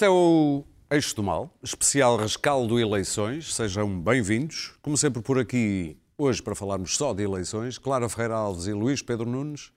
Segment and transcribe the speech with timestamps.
[0.00, 3.54] Este é o Eixo do Mal, especial rescaldo eleições.
[3.54, 4.72] Sejam bem-vindos.
[4.80, 9.02] Como sempre por aqui, hoje para falarmos só de eleições, Clara Ferreira Alves e Luís
[9.02, 9.70] Pedro Nunes.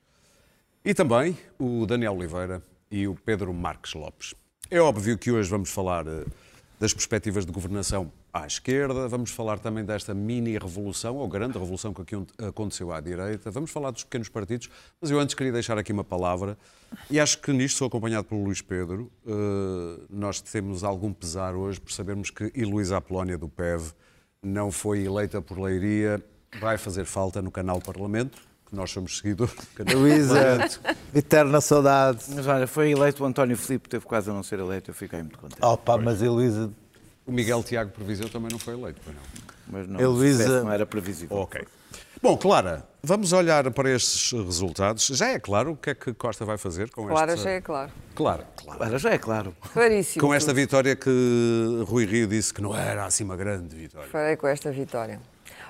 [0.85, 4.33] E também o Daniel Oliveira e o Pedro Marques Lopes.
[4.71, 6.23] É óbvio que hoje vamos falar eh,
[6.83, 12.01] das perspectivas de governação à esquerda, vamos falar também desta mini-revolução, ou grande revolução que
[12.01, 12.15] aqui
[12.45, 14.69] aconteceu à direita, vamos falar dos pequenos partidos,
[14.99, 16.57] mas eu antes queria deixar aqui uma palavra,
[17.09, 19.09] e acho que nisto sou acompanhado pelo Luís Pedro.
[19.25, 23.93] Uh, nós temos algum pesar hoje por sabermos que Heloísa Apolónia do PEV
[24.43, 26.21] não foi eleita por Leiria,
[26.59, 28.41] vai fazer falta no canal Parlamento,
[28.73, 30.67] que nós somos seguidores do canal Luísa,
[31.13, 32.25] eterna saudade.
[32.29, 35.19] Mas olha, foi eleito o António Filipe, teve quase a não ser eleito, eu fiquei
[35.19, 35.63] muito contente.
[35.63, 36.71] Opa, mas Heloísa
[37.25, 39.13] o Miguel Tiago Previseu também não foi eleito, não.
[39.67, 40.63] Mas não, Heloísa...
[40.63, 41.37] não era previsível.
[41.37, 41.65] Ok.
[42.21, 45.07] Bom, Clara, vamos olhar para estes resultados.
[45.07, 47.43] Já é claro o que é que Costa vai fazer com Clara esta...
[47.43, 47.91] já é claro.
[48.15, 48.77] Claro, claro.
[48.79, 49.55] Clara já é claro.
[49.73, 50.25] Claríssimo.
[50.25, 54.09] Com esta vitória que Rui Rio disse que não era assim uma grande vitória.
[54.09, 55.19] Farei com esta vitória.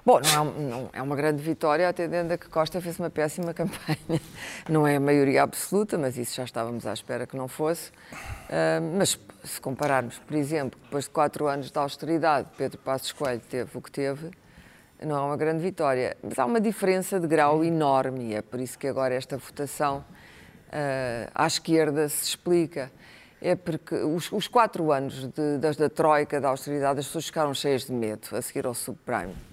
[0.05, 3.53] Bom, não é, não é, uma grande vitória, atendendo a que Costa fez uma péssima
[3.55, 4.19] campanha.
[4.67, 7.89] Não é a maioria absoluta, mas isso já estávamos à espera que não fosse.
[7.89, 13.39] Uh, mas se compararmos, por exemplo, depois de quatro anos de austeridade, Pedro Passos Coelho
[13.49, 14.29] teve o que teve,
[15.01, 16.17] não é uma grande vitória.
[16.21, 19.99] Mas há uma diferença de grau enorme e é por isso que agora esta votação
[20.67, 22.91] uh, à esquerda se explica
[23.41, 27.53] é porque os, os quatro anos de, da, da troika, da austeridade, as pessoas ficaram
[27.53, 29.52] cheias de medo a seguir ao subprime.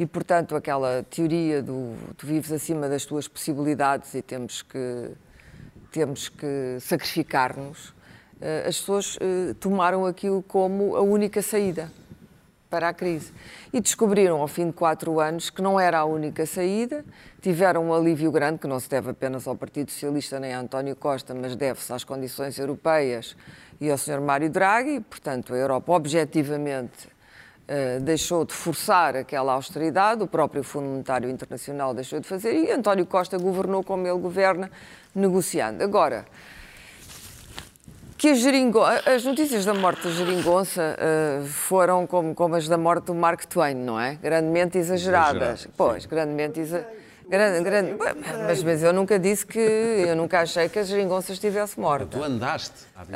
[0.00, 5.10] E, portanto, aquela teoria do tu vives acima das tuas possibilidades e temos que,
[5.92, 7.92] temos que sacrificar-nos,
[8.40, 11.92] eh, as pessoas eh, tomaram aquilo como a única saída
[12.70, 13.30] para a crise.
[13.74, 17.04] E descobriram, ao fim de quatro anos, que não era a única saída,
[17.42, 20.96] tiveram um alívio grande, que não se deve apenas ao Partido Socialista nem a António
[20.96, 23.36] Costa, mas deve-se às condições europeias
[23.78, 24.22] e ao Sr.
[24.22, 24.98] Mário Draghi.
[25.00, 27.06] Portanto, a Europa, objetivamente,
[28.00, 33.06] deixou de forçar aquela austeridade, o próprio Fundo Monetário Internacional deixou de fazer e António
[33.06, 34.70] Costa governou como ele governa,
[35.14, 35.82] negociando.
[35.82, 36.24] Agora,
[38.18, 43.14] que as notícias da morte da geringonça uh, foram como, como, as da morte do
[43.14, 44.16] Mark Twain, não é?
[44.16, 45.66] Grandemente exageradas.
[45.76, 46.99] pois, grandemente exageradas
[47.30, 47.94] Grande, grande.
[48.44, 49.58] Mas, mas eu nunca disse que.
[49.58, 52.18] Eu nunca achei que a geringonça estivesse morta.
[52.18, 53.06] Tu andaste a uh,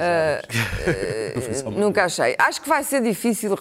[1.67, 2.37] uh, Nunca achei.
[2.39, 3.59] Acho que vai ser difícil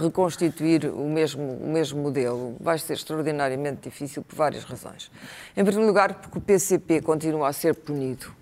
[0.00, 2.56] reconstituir o mesmo, o mesmo modelo.
[2.58, 5.10] Vai ser extraordinariamente difícil por várias razões.
[5.54, 8.34] Em primeiro lugar, porque o PCP continua a ser punido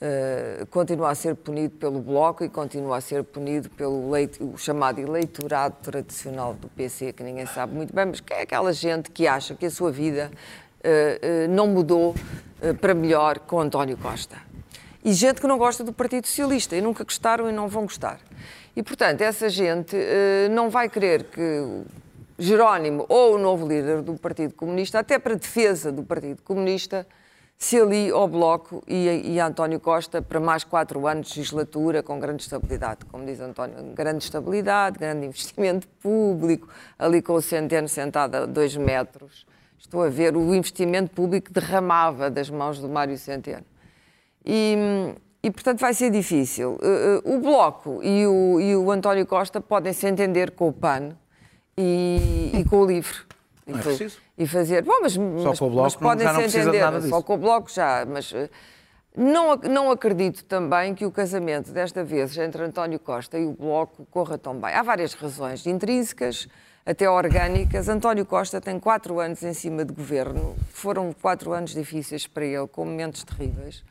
[0.00, 5.00] Uh, continua a ser punido pelo Bloco e continua a ser punido pelo o chamado
[5.00, 9.26] eleitorado tradicional do PC, que ninguém sabe muito bem, mas que é aquela gente que
[9.26, 12.14] acha que a sua vida uh, uh, não mudou
[12.80, 14.36] para melhor com António Costa.
[15.04, 18.20] E gente que não gosta do Partido Socialista e nunca gostaram e não vão gostar.
[18.76, 19.96] E, portanto, essa gente
[20.50, 21.84] não vai querer que
[22.38, 27.04] Jerónimo ou o novo líder do Partido Comunista, até para defesa do Partido Comunista,
[27.58, 32.20] se ali ao Bloco e, e António Costa para mais quatro anos de legislatura com
[32.20, 33.04] grande estabilidade.
[33.06, 38.76] Como diz António, grande estabilidade, grande investimento público, ali com o Centeno sentado a dois
[38.76, 39.44] metros.
[39.76, 43.64] Estou a ver o investimento público derramava das mãos do Mário Centeno.
[44.44, 44.76] E,
[45.42, 46.78] e portanto, vai ser difícil.
[46.80, 50.72] Eh, eh, o Bloco e o, e o António Costa podem se entender com o
[50.72, 51.16] PAN
[51.76, 53.27] e, e com o LIVRE.
[53.72, 54.82] Não é preciso e fazer.
[54.82, 57.38] Bom, mas, só mas, com o bloco mas podem não, se entender, só com o
[57.38, 58.48] bloco já, mas eh,
[59.16, 64.06] não, não acredito também que o casamento desta vez entre António Costa e o bloco
[64.10, 64.72] corra tão bem.
[64.72, 66.48] Há várias razões intrínsecas,
[66.86, 67.88] até orgânicas.
[67.88, 72.66] António Costa tem quatro anos em cima de governo, foram quatro anos difíceis para ele,
[72.68, 73.84] com momentos terríveis.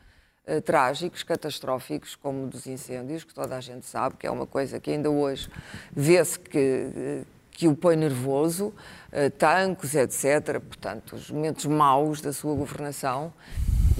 [0.50, 4.80] Uh, trágicos, catastróficos, como dos incêndios, que toda a gente sabe, que é uma coisa
[4.80, 5.46] que ainda hoje
[5.92, 7.26] vê-se que, uh,
[7.58, 10.60] que o põe nervoso, uh, tanques, etc.
[10.60, 13.32] Portanto, os momentos maus da sua governação.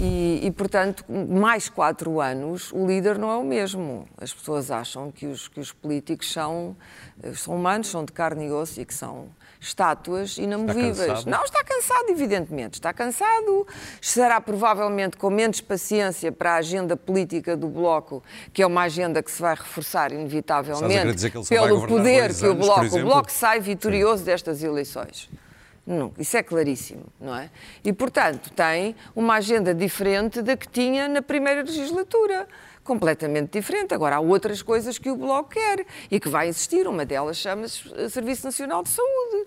[0.01, 4.09] E, e, portanto, mais quatro anos, o líder não é o mesmo.
[4.17, 6.77] As pessoas acham que os, que os políticos são,
[7.21, 9.29] eh, são humanos, são de carne e osso e que são
[9.61, 11.19] estátuas inamovíveis.
[11.19, 12.75] Está não, está cansado, evidentemente.
[12.75, 13.67] Está cansado,
[14.01, 18.23] estará provavelmente com menos paciência para a agenda política do Bloco,
[18.53, 22.99] que é uma agenda que se vai reforçar inevitavelmente pelo poder que o Bloco.
[22.99, 24.27] O Bloco sai vitorioso Sim.
[24.27, 25.29] destas eleições.
[25.91, 27.51] Não, isso é claríssimo, não é?
[27.83, 32.47] E, portanto, tem uma agenda diferente da que tinha na primeira legislatura
[32.85, 33.95] completamente diferente.
[33.95, 36.87] Agora, há outras coisas que o Bloco quer e que vai existir.
[36.87, 39.47] Uma delas chama-se Serviço Nacional de Saúde.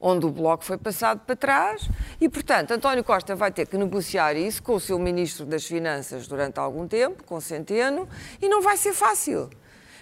[0.00, 1.88] onde o Bloco foi passado para trás
[2.20, 6.26] e, portanto, António Costa vai ter que negociar isso com o seu Ministro das Finanças
[6.26, 8.08] durante algum tempo, com Centeno,
[8.42, 9.48] e não vai ser fácil.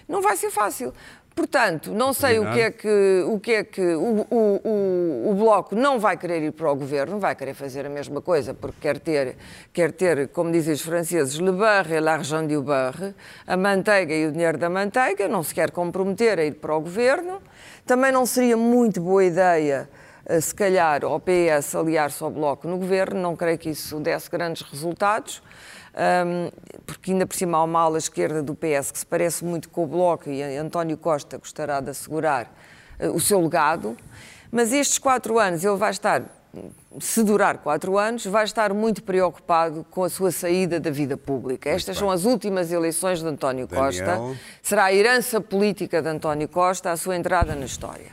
[0.09, 0.93] Não vai ser fácil.
[1.35, 5.35] Portanto, não sei o que é que, o, que, é que o, o, o, o,
[5.35, 8.77] Bloco não vai querer ir para o governo, vai querer fazer a mesma coisa, porque
[8.81, 9.37] quer ter,
[9.73, 13.17] quer ter como dizem os franceses, le beurre et l'argent du beurre,
[13.49, 16.81] a manteiga e o dinheiro da manteiga, não se quer comprometer a ir para o
[16.81, 17.43] governo.
[17.85, 19.89] Também não seria muito boa ideia,
[20.27, 24.31] eh, se calhar, ao PS aliar-se ao Bloco no governo, não creio que isso desse
[24.31, 25.43] grandes resultados
[26.87, 29.85] porque ainda por cima há uma ala esquerda do PS que se parece muito com
[29.85, 32.53] o Bloco e António Costa gostará de assegurar
[33.01, 33.97] uh, o seu legado,
[34.51, 36.23] mas estes quatro anos ele vai estar,
[37.01, 41.71] se durar quatro anos, vai estar muito preocupado com a sua saída da vida pública.
[41.71, 42.01] Muito Estas bem.
[42.01, 43.85] são as últimas eleições de António Daniel.
[43.85, 48.13] Costa, será a herança política de António Costa a sua entrada na história.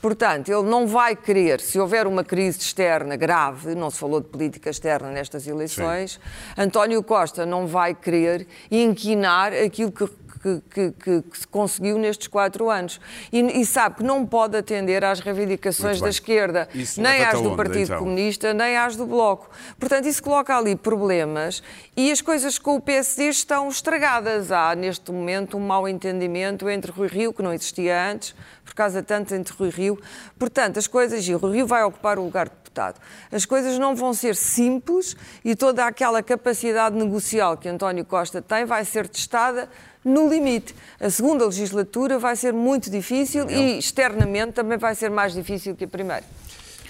[0.00, 4.28] Portanto, ele não vai querer, se houver uma crise externa grave, não se falou de
[4.28, 6.62] política externa nestas eleições, Sim.
[6.62, 10.06] António Costa não vai querer inquinar aquilo que
[10.38, 13.00] que, que, que, que, se conseguiu nestes quatro anos.
[13.32, 17.56] E, e, sabe que não pode atender às reivindicações da esquerda, isso nem às do
[17.56, 17.98] Partido então?
[17.98, 19.50] Comunista, nem às do Bloco.
[19.78, 21.62] Portanto, isso coloca ali problemas
[21.96, 24.52] e as coisas com o PSD estão estragadas.
[24.52, 28.34] Há, neste momento, um mau entendimento entre Rui Rio, que não existia antes,
[28.64, 29.98] por causa tanto entre Rui Rio.
[30.38, 33.00] Portanto, as coisas, e o Rui Rio vai ocupar o lugar de deputado,
[33.32, 38.64] as coisas não vão ser simples e toda aquela capacidade negocial que António Costa tem
[38.64, 39.68] vai ser testada
[40.08, 40.74] no limite.
[40.98, 45.84] A segunda legislatura vai ser muito difícil e externamente também vai ser mais difícil que
[45.84, 46.24] a primeira.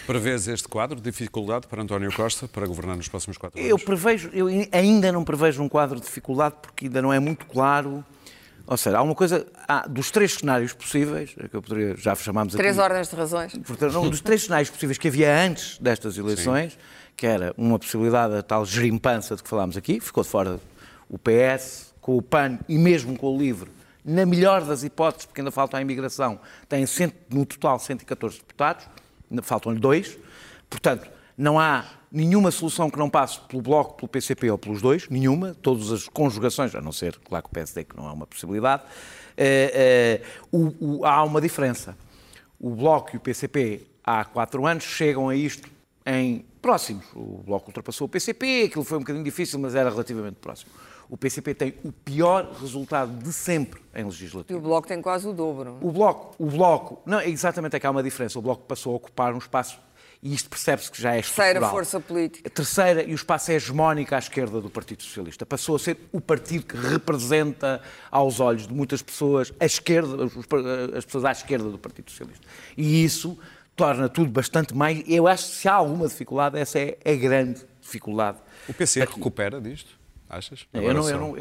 [0.06, 3.70] Prevês este quadro de dificuldade para António Costa para governar nos próximos quatro anos?
[3.70, 7.44] Eu prevejo, eu ainda não prevejo um quadro de dificuldade porque ainda não é muito
[7.44, 8.02] claro.
[8.66, 12.14] Ou seja, há uma coisa, há, dos três cenários possíveis, é que eu poderia, já
[12.14, 13.52] chamamos Três aqui, ordens de razões.
[13.66, 16.78] Portanto, não, dos três cenários possíveis que havia antes destas eleições, Sim.
[17.14, 20.58] que era uma possibilidade da tal gerimpança de que falámos aqui, ficou de fora
[21.08, 23.70] o PS, com o PAN e mesmo com o LIVRE,
[24.02, 26.86] na melhor das hipóteses, porque ainda falta a imigração, tem
[27.28, 28.86] no total 114 deputados,
[29.42, 30.16] faltam-lhe dois.
[30.70, 31.06] Portanto,
[31.36, 35.54] não há nenhuma solução que não passe pelo Bloco, pelo PCP ou pelos dois, nenhuma,
[35.60, 38.84] todas as conjugações, a não ser, claro, que o PSD, que não é uma possibilidade.
[39.36, 41.94] É, é, o, o, há uma diferença.
[42.58, 45.68] O Bloco e o PCP, há quatro anos, chegam a isto
[46.06, 47.04] em próximos.
[47.14, 50.70] O Bloco ultrapassou o PCP, aquilo foi um bocadinho difícil, mas era relativamente próximo
[51.08, 54.58] o PCP tem o pior resultado de sempre em legislativo.
[54.58, 55.78] E o Bloco tem quase o dobro.
[55.80, 58.38] O Bloco, o Bloco, não, exatamente é que há uma diferença.
[58.38, 59.80] O Bloco passou a ocupar um espaço
[60.22, 61.52] e isto percebe-se que já é estrutural.
[61.52, 62.48] Terceira força política.
[62.48, 65.46] A terceira, e o espaço é hegemónico à esquerda do Partido Socialista.
[65.46, 67.80] Passou a ser o partido que representa,
[68.10, 70.24] aos olhos de muitas pessoas, a esquerda,
[70.96, 72.44] as pessoas à esquerda do Partido Socialista.
[72.76, 73.38] E isso
[73.76, 75.04] torna tudo bastante mais...
[75.06, 78.38] Eu acho que se há alguma dificuldade, essa é a grande dificuldade.
[78.68, 79.14] O PC aqui.
[79.14, 79.97] recupera disto?
[80.28, 80.66] Achas?
[80.74, 81.34] Eu não, eu não,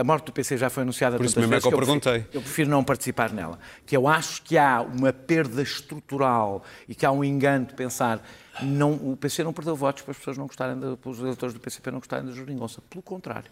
[0.00, 2.12] a morte do PC já foi anunciada Por isso mesmo é que eu, perguntei.
[2.12, 3.58] Eu prefiro, eu prefiro, não participar nela.
[3.86, 8.20] Que eu acho que há uma perda estrutural e que há um engano de pensar
[8.62, 11.54] não, o PC não perdeu votos para as pessoas não gostarem, de, para os eleitores
[11.54, 12.80] do PCP não gostarem da Juringonça.
[12.90, 13.50] Pelo contrário.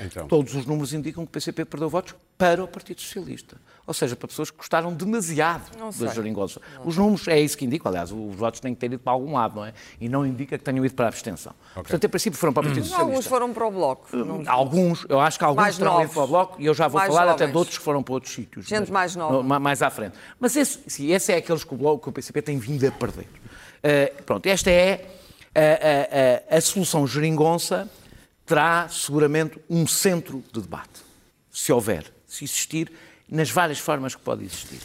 [0.00, 0.26] Então.
[0.26, 3.56] Todos os números indicam que o PCP perdeu votos para o Partido Socialista.
[3.86, 6.60] Ou seja, para pessoas que gostaram demasiado da geringonça.
[6.84, 7.90] Os números é isso que indicam.
[7.90, 9.72] Aliás, os votos têm que ter ido para algum lado, não é?
[10.00, 11.52] E não indica que tenham ido para a abstenção.
[11.72, 11.82] Okay.
[11.82, 13.10] Portanto, em princípio, foram para o Partido Socialista.
[13.10, 14.16] Alguns foram para o Bloco.
[14.16, 14.42] Não...
[14.46, 17.00] Alguns, eu acho que alguns mais terão ido para o Bloco e eu já vou
[17.00, 17.42] mais falar jovens.
[17.42, 18.66] até de outros que foram para outros sítios.
[18.66, 19.60] Gente mais nova.
[19.60, 20.16] Mais à frente.
[20.38, 22.90] Mas esse, sim, esse é aqueles que o, Bloco, que o PCP tem vindo a
[22.90, 23.26] perder.
[23.26, 25.06] Uh, pronto, esta é
[25.54, 27.90] a, a, a, a solução geringonça
[28.52, 31.00] terá seguramente um centro de debate,
[31.50, 32.92] se houver, se existir,
[33.26, 34.78] nas várias formas que pode existir,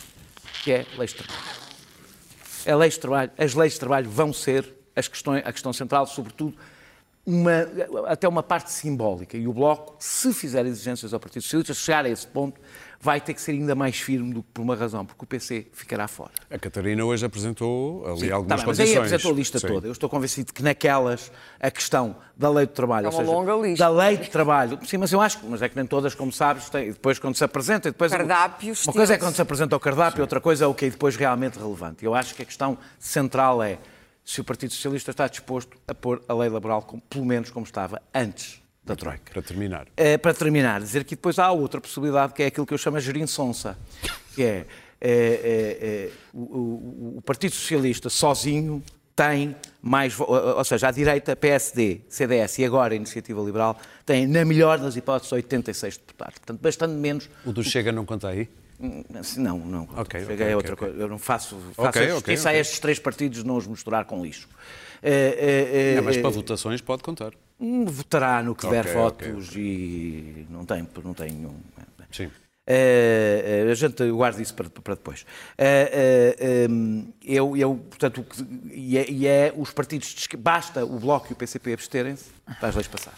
[0.63, 1.41] que é leis de trabalho.
[2.65, 6.07] A lei de trabalho as leis de trabalho vão ser as questões, a questão central,
[6.07, 6.55] sobretudo,
[7.25, 7.67] uma,
[8.07, 9.35] até uma parte simbólica.
[9.35, 12.61] E o Bloco, se fizer exigências ao Partido Socialista, chegar a esse ponto,
[12.99, 15.67] vai ter que ser ainda mais firme do que por uma razão, porque o PC
[15.71, 16.31] ficará fora.
[16.49, 18.87] A Catarina hoje apresentou ali Sim, algumas tá bem, condições.
[18.87, 19.67] Mas aí apresentou a lista Sim.
[19.67, 19.87] toda.
[19.87, 23.31] Eu estou convencido que naquelas, a questão da lei de trabalho, é uma ou seja,
[23.31, 23.83] longa lista.
[23.83, 26.69] da lei de trabalho, sim, mas eu acho, mas é que nem todas, como sabes,
[26.69, 30.17] tem, depois quando se apresenta, depois Cardápios, uma coisa é quando se apresenta o cardápio,
[30.17, 30.21] sim.
[30.21, 32.05] outra coisa é o que é depois realmente relevante.
[32.05, 33.77] Eu acho que a questão central é
[34.23, 37.65] se o Partido Socialista está disposto a pôr a lei laboral como, pelo menos como
[37.65, 39.31] estava antes da Troika.
[39.31, 39.87] Para terminar.
[39.95, 42.97] É, para terminar, dizer que depois há outra possibilidade, que é aquilo que eu chamo
[42.97, 43.77] de gerinçonça,
[44.33, 44.65] que é,
[44.99, 48.81] é, é, é o, o, o, Partido Socialista sozinho
[49.15, 53.75] tem mais, ou seja, a direita, PSD, CDS e agora a Iniciativa Liberal,
[54.05, 56.35] tem, na melhor das hipóteses, 86 deputados.
[56.35, 57.29] Portanto, bastante menos.
[57.43, 58.47] O do Chega não conta aí?
[58.79, 59.03] Hum,
[59.37, 59.89] Não, não.
[59.97, 61.01] Ok, Cheguei ok, a outra ok, coisa.
[61.03, 64.23] Eu não faço, faço Ok, a justiça a estes três partidos, não os misturar com
[64.23, 64.47] lixo.
[65.01, 67.33] Eh, eh, Não, mas para votações pode contar.
[67.59, 71.55] Hum, votará no que der Ok, votos ok, e não tem, não tem nenhum.
[72.11, 72.29] Sim.
[72.69, 75.25] Eh, eh, a gente guarda isso para, para depois.
[75.57, 78.25] Eh, eh, hum, eu, eu, portanto,
[78.69, 82.25] e é, e é os partidos, de esque- basta o Bloco e o PCP absterem-se
[82.59, 83.13] para as leis passar.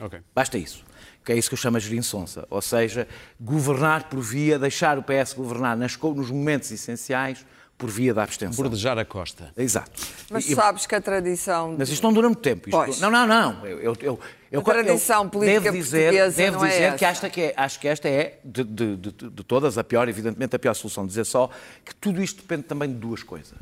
[0.00, 0.20] Ok.
[0.34, 0.84] Basta isso.
[1.24, 2.46] Que é isso que eu chamo de gerinçonça.
[2.50, 3.06] Ou seja,
[3.40, 7.44] governar por via, deixar o PS governar nas, nos momentos essenciais
[7.82, 8.62] por via da abstenção.
[8.62, 9.52] Bordejar a costa.
[9.56, 10.00] Exato.
[10.30, 11.74] Mas E- sabes que a tradição.
[11.76, 12.68] mas isto não dura muito tempo.
[12.68, 13.00] Isto- Pois.
[13.00, 13.66] Não, não, não.
[13.66, 14.20] Eu, eu, eu,
[14.52, 17.40] eu, A tradição eu política devo dizer, portuguesa devo não é dizer que, esta que
[17.40, 20.74] é, acho que esta é, de, de, de, de todas, a pior, evidentemente, a pior
[20.74, 21.04] solução.
[21.04, 21.50] Dizer só
[21.84, 23.58] que tudo isto depende também de duas coisas.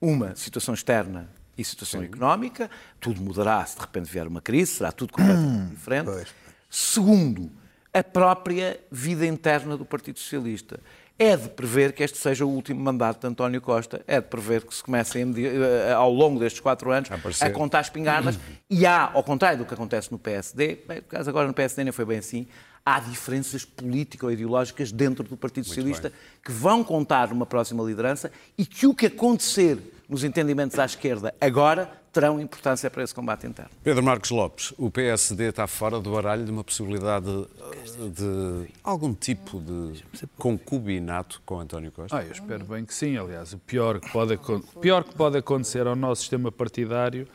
[0.00, 2.68] Uma, situação externa e situação económica.
[2.98, 6.06] Tudo mudará se de repente vier uma crise, será tudo completamente diferente.
[6.06, 6.28] pois.
[6.68, 7.52] Segundo,
[7.94, 10.80] a própria vida interna do Partido Socialista.
[11.22, 14.64] É de prever que este seja o último mandato de António Costa, é de prever
[14.64, 17.10] que se comecem, eh, ao longo destes quatro anos,
[17.46, 18.38] A contar espingardas.
[18.70, 21.92] E há, ao contrário do que acontece no PSD, bem, caso agora no PSD nem
[21.92, 22.46] foi bem assim,
[22.86, 26.10] há diferenças político-ideológicas dentro do Partido Socialista
[26.42, 29.78] que vão contar numa próxima liderança e que o que acontecer
[30.10, 33.70] nos entendimentos à esquerda agora terão importância para esse combate interno.
[33.84, 39.14] Pedro Marcos Lopes, o PSD está fora do baralho de uma possibilidade eh, de algum
[39.14, 40.02] tipo de
[40.36, 42.18] concubinato com António Costa?
[42.18, 43.16] Ah, eu espero bem que sim.
[43.16, 44.36] Aliás, o pior que pode,
[44.80, 47.28] pior que pode acontecer ao nosso sistema partidário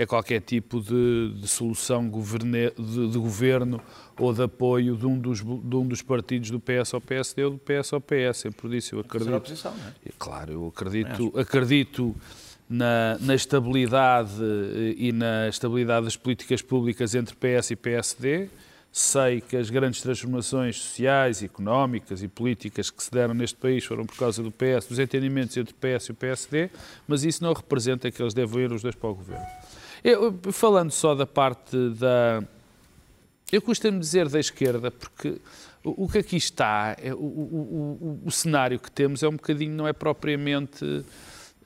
[0.00, 3.78] é qualquer tipo de, de solução governe- de, de governo
[4.18, 7.50] ou de apoio de um, dos, de um dos partidos do PS ao PSD ou
[7.50, 8.38] do PS ao PS.
[8.38, 9.34] Sempre disse, eu acredito.
[9.34, 9.92] oposição, não é?
[10.18, 12.16] Claro, eu acredito, acredito
[12.66, 18.48] na, na estabilidade eh, e na estabilidade das políticas públicas entre PS e PSD.
[18.90, 24.06] Sei que as grandes transformações sociais, económicas e políticas que se deram neste país foram
[24.06, 26.70] por causa do PS, dos entendimentos entre o PS e o PSD,
[27.06, 29.46] mas isso não representa que eles devem ir os dois para o governo.
[30.02, 32.42] Eu, falando só da parte da,
[33.52, 35.36] eu costumo dizer da esquerda, porque
[35.84, 39.72] o, o que aqui está, é, o, o- o- cenário que temos é um bocadinho,
[39.74, 40.84] não é propriamente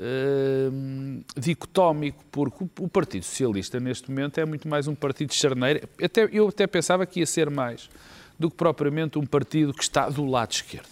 [0.00, 5.36] hum, dicotómico, porque o, o Partido Socialista neste momento é muito mais um partido de
[5.36, 5.82] charneira.
[6.02, 7.88] Até, eu até pensava que ia ser mais
[8.38, 10.88] do que propriamente um partido que está do lado esquerdo.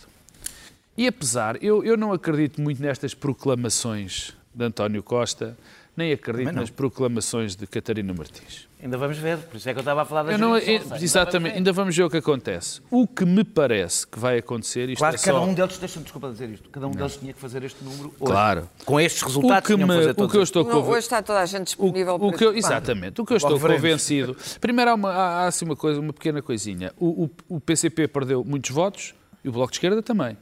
[0.97, 5.57] E apesar, eu, eu não acredito muito nestas proclamações de António Costa,
[5.97, 6.61] nem acredito não.
[6.63, 8.67] nas proclamações de Catarina Martins.
[8.83, 11.57] Ainda vamos ver, por isso é que eu estava a falar da Eu não- exatamente,
[11.57, 12.81] ainda vamos ver o que acontece.
[12.91, 15.45] O que me parece que vai acontecer, isto Claro é que cada só...
[15.45, 18.33] um deles, deixa-me desculpa dizer isto, cada um deles tinha que fazer este número hoje.
[18.33, 18.69] Claro.
[18.85, 20.91] Com estes o resultados que, tinham que me, fazer o que eu estou Não, conven-
[20.91, 23.37] hoje está toda a gente o, disponível o para que eu, exatamente, o que eu
[23.37, 23.83] estou veremos.
[23.83, 24.37] convencido.
[24.61, 26.93] Primeiro, há, uma, há, há assim uma coisa, uma pequena coisinha.
[26.97, 30.37] O, o, o PCP perdeu muitos votos e o Bloco de Esquerda também.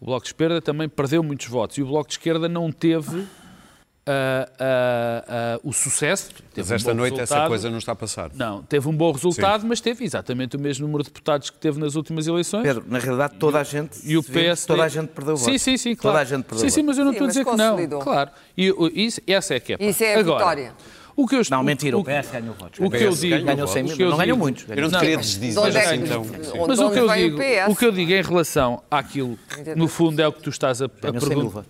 [0.00, 3.26] O Bloco de Esquerda também perdeu muitos votos e o Bloco de Esquerda não teve
[4.10, 6.30] ah, ah, ah, o sucesso.
[6.30, 7.48] Teve Mas um esta bom noite essa resultado.
[7.48, 8.30] coisa não está a passar.
[8.34, 11.78] Não, teve um bom resultado, mas teve exatamente o mesmo número de deputados que teve
[11.78, 12.62] nas últimas eleições.
[12.62, 14.66] Pedro, na realidade toda a gente, E o PSD...
[14.66, 15.52] toda a gente perdeu votos.
[15.52, 16.16] Sim, sim, sim, claro.
[16.16, 17.90] Toda a gente perdeu Sim, sim, mas eu não Sim, estou a mas dizer que
[17.94, 18.00] não.
[18.00, 18.30] Claro.
[18.56, 19.76] E o- isso, essa é que é.
[19.80, 20.72] Isso é a Agora, vitória.
[21.14, 22.78] O que eu estou, Não, mentira, o o, PS ganhou votos.
[22.78, 24.64] o que eu PS digo, ganhou 100 mil, o não ganhou muitos.
[24.68, 26.24] Eu não Não, queria mas desdizer de onde é assim, então.
[26.24, 26.30] sim.
[26.68, 27.72] Mas o que, eu o digo, PS?
[27.72, 30.80] o que eu digo em relação àquilo, que, no fundo, é o que tu estás
[30.80, 31.64] a, a Ganhou 100 mil perguntar.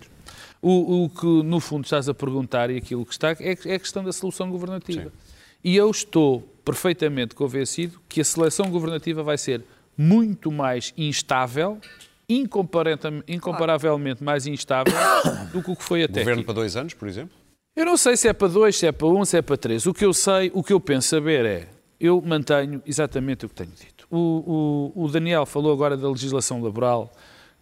[0.61, 3.35] O, o que, no fundo, estás a perguntar e aquilo que está é,
[3.65, 5.11] é a questão da solução governativa.
[5.63, 9.63] E eu estou perfeitamente convencido que a seleção governativa vai ser
[9.97, 11.79] muito mais instável,
[13.27, 14.93] incomparavelmente mais instável
[15.51, 16.45] do que o que foi até Governo aqui.
[16.45, 17.31] para dois anos, por exemplo?
[17.75, 19.85] Eu não sei se é para dois, se é para um, se é para três.
[19.85, 21.67] O que eu sei, o que eu penso saber é,
[21.99, 24.05] eu mantenho exatamente o que tenho dito.
[24.11, 27.11] O, o- o Daniel falou agora da legislação laboral,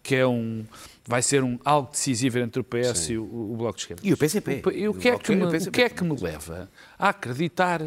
[0.02, 0.64] que é um,
[1.08, 4.02] vai ser um algo decisivo entre o PS e o, o Bloco de Esquerda.
[4.04, 4.62] E o PCP.
[4.64, 7.08] O, e o, que é que me, e o que é que me leva a
[7.08, 7.80] acreditar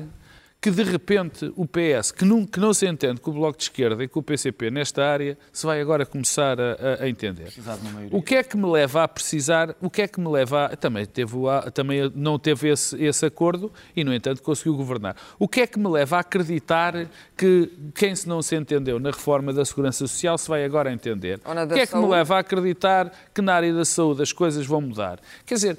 [0.62, 3.64] que de repente o PS, que não, que não se entende com o Bloco de
[3.64, 7.52] Esquerda e com o PCP nesta área, se vai agora começar a, a- entender?
[8.12, 10.76] O que é que me leva a precisar, o que é que me leva a,
[10.76, 15.16] também, teve, a- também não teve esse, esse acordo e, no entanto, conseguiu governar.
[15.40, 19.10] O que é que me leva a acreditar que quem se não se entendeu na
[19.10, 21.40] reforma da Segurança Social se vai agora entender?
[21.44, 22.12] O que é que me saúde?
[22.12, 25.20] leva a acreditar que na área da saúde as coisas vão mudar?
[25.44, 25.78] Quer dizer,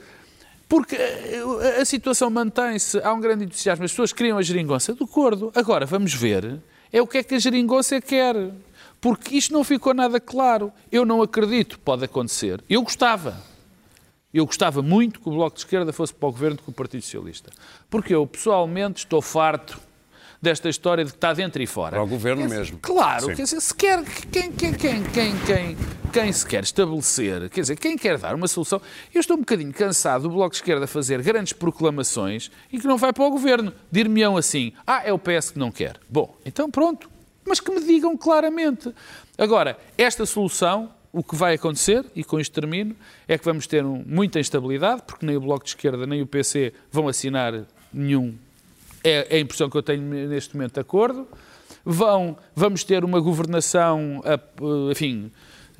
[0.73, 5.05] porque eh, a situação mantém-se, há um grande entusiasmo, as pessoas criam a geringonça do
[5.05, 5.52] acordo.
[5.55, 8.35] Agora, vamos ver, é o que é que a geringonça quer.
[8.99, 10.73] Porque isto não ficou nada claro.
[10.91, 12.64] Eu não acredito, pode acontecer.
[12.71, 13.37] Eu gostava.
[14.33, 17.02] Eu gostava muito que o Bloco de Esquerda fosse para o governo com o Partido
[17.02, 17.50] Socialista.
[17.91, 19.79] Porque eu, pessoalmente, estou farto
[20.42, 21.92] desta história de que está dentro e fora.
[21.92, 22.78] Para o governo dizer, mesmo.
[22.82, 23.34] Claro, Sim.
[23.37, 25.76] quer dizer, se quer, quem, quem, quem, quem, quem,
[26.12, 28.82] quem se quer estabelecer, quer dizer, quem quer dar uma solução.
[29.14, 32.99] Eu estou um bocadinho cansado do Bloco de Esquerda fazer grandes proclamações e que não
[32.99, 33.72] vai para o governo.
[33.90, 36.00] Dir-me-ão assim, ah, é o PS que não quer.
[36.11, 37.08] Bom, então pronto,
[37.46, 38.92] mas que me digam claramente.
[39.38, 42.96] Agora, esta solução, o que vai acontecer, e com isto termino,
[43.28, 46.72] é que vamos ter muita instabilidade, porque nem o Bloco de Esquerda nem o PC
[46.90, 48.34] vão assinar nenhum
[49.04, 51.26] é, é a impressão que eu tenho neste momento de acordo.
[51.85, 54.38] Vão, vamos ter uma governação, a-
[54.90, 55.32] enfim,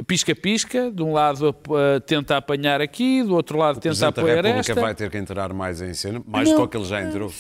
[0.07, 4.21] pisca-pisca, de um lado a, a tenta apanhar aqui, do outro lado tenta Presidente da
[4.23, 4.81] apoiar República esta.
[4.81, 7.33] vai ter que entrar mais em cena, mais do que ele já entrou.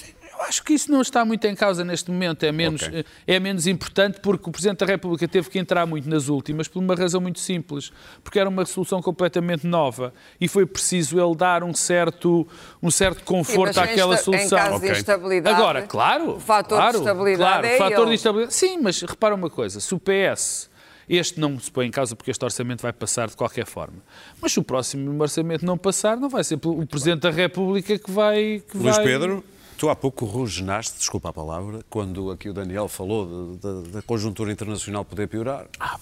[0.42, 3.04] Eu acho que isso não está muito em causa neste momento, é menos, Ok.
[3.28, 6.80] é menos importante porque o Presidente da República teve que entrar muito nas últimas por
[6.80, 7.92] uma razão muito simples,
[8.24, 12.46] porque era uma solução completamente nova e foi preciso ele dar um certo,
[12.82, 14.58] um certo conforto Sim, àquela esta- solução.
[14.58, 14.90] Em caso Ok.
[14.90, 15.56] de instabilidade.
[15.56, 18.08] Agora, claro, O fator claro, de estabilidade claro, é o fator ele.
[18.08, 18.54] de estabilidade.
[18.54, 20.68] Sim, mas repara uma coisa, se o PS,
[21.08, 23.98] este não se põe em causa porque este orçamento vai passar de qualquer forma,
[24.40, 28.10] mas se o próximo orçamento não passar, não vai ser o Presidente da República que
[28.10, 28.60] vai...
[28.68, 29.04] Que Luís vai...
[29.04, 29.44] Pedro,
[29.76, 33.56] tu há pouco ruginaste, desculpa a palavra, quando aqui o Daniel falou
[33.92, 35.66] da conjuntura internacional poder piorar.
[35.78, 35.98] Ah,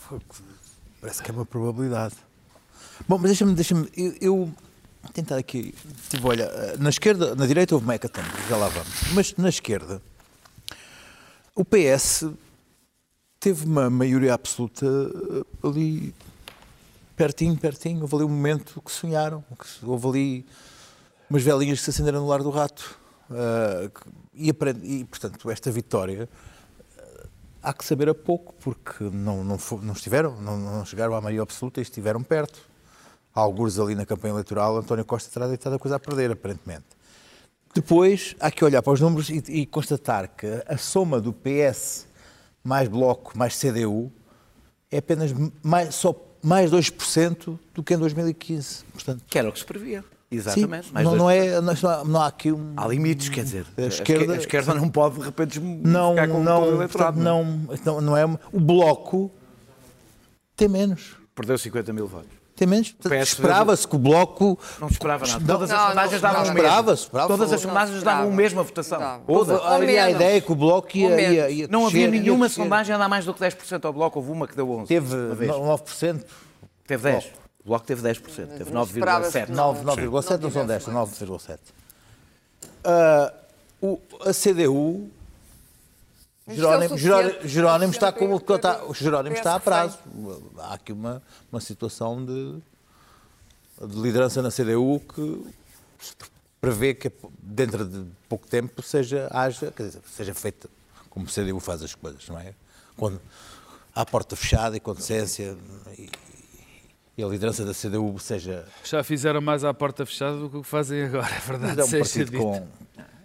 [1.00, 2.14] parece que é uma probabilidade.
[3.08, 4.54] Bom, mas deixa-me, deixa-me, eu, eu
[5.12, 5.74] tentar aqui,
[6.08, 10.02] tipo, olha, na esquerda, na direita houve hecatombe, já lá vamos, mas na esquerda,
[11.54, 12.26] o PS
[13.38, 16.14] teve uma maioria absoluta eh, ali,
[17.16, 20.46] pertinho, pertinho, houve ali um momento que sonharam, que houve ali
[21.28, 22.98] umas velinhas que se acenderam no lar do rato,
[23.34, 26.28] Que- e, aprende- e, portanto, esta vitória
[27.62, 31.42] há que saber a pouco, porque não, não, não estiveram, não, não chegaram à maioria
[31.42, 32.58] absoluta e estiveram perto.
[33.34, 36.87] Há alguns ali na campanha eleitoral, António Costa terá deitado a coisa a perder, aparentemente.
[37.72, 42.06] Depois, há que olhar para os números e, e constatar que a soma do PS
[42.64, 44.10] mais Bloco mais CDU
[44.90, 45.32] é apenas
[45.62, 48.84] mais, só mais 2% do que em 2015.
[48.93, 50.04] Portanto, Que era o que se previa.
[50.30, 50.86] Exatamente.
[50.86, 52.73] sim, não, não, é, não, há- não há aqui um...
[52.76, 53.66] Há limites, quer dizer.
[53.76, 56.73] A A esquerda- a esquerda não pode, de repente, não, ficar com todo o não,
[56.75, 57.21] eleitorado.
[57.21, 57.23] é?
[57.25, 57.45] não,
[57.84, 58.25] não, não é.
[58.52, 59.30] O Bloco
[60.56, 61.16] tem menos.
[61.34, 62.28] Perdeu 50 mil votos.
[62.54, 62.95] Tem menos.
[63.23, 64.58] Esperava-se que o Bloco.
[64.78, 65.40] Não esperava nada.
[65.40, 67.08] Não, Todas as não, sondagens não davam o mesmo.
[67.26, 68.30] Todas as Não sondagens davam a esperava.
[68.30, 69.23] mesma votação.
[69.26, 69.52] Houve,
[69.99, 71.32] a ideia que o Bloco ia.
[71.32, 74.19] Ia, ia Não havia nenhuma sondagem a dar mais do que 10% ao Bloco.
[74.19, 74.86] Houve uma que deu 11%.
[74.86, 75.50] Teve uma vez.
[75.50, 76.25] 9%.
[76.86, 77.25] Teve 10%.
[77.64, 78.46] O Bloco teve 10%.
[78.58, 79.46] Teve não esperava-se 9,7%.
[79.46, 79.75] que não.
[79.75, 81.58] 9, 9,7 não são tivesse 10, 9,7.
[82.84, 83.34] Ah,
[83.82, 85.10] o- a CDU.
[86.46, 89.99] É Jerónimo, Jerónimo, Jerónimo está como está, Jerónimo está a prazo.
[90.58, 92.58] Há aqui uma, uma situação de,
[93.86, 95.46] de liderança na CDU que
[96.00, 96.14] se
[96.60, 100.68] prevê que dentro de pouco tempo seja, haja, quer dizer, seja feita
[101.08, 102.52] como o CDU faz as coisas, não é?
[102.96, 103.20] Quando
[103.94, 105.56] há porta fechada e com decência
[105.96, 106.08] e,
[107.21, 110.63] e a liderança da CDU seja Já fizeram mais à porta fechada do que o
[110.63, 111.80] que fazem agora, é mas verdade.
[111.80, 112.43] é um partido dito.
[112.43, 112.67] com,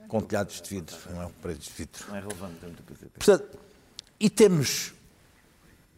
[0.07, 2.05] com telhados de vidro, não é um prédio de vidro.
[2.09, 3.11] Não é relevante tanto o PCP.
[3.17, 3.59] Portanto,
[4.19, 4.93] e temos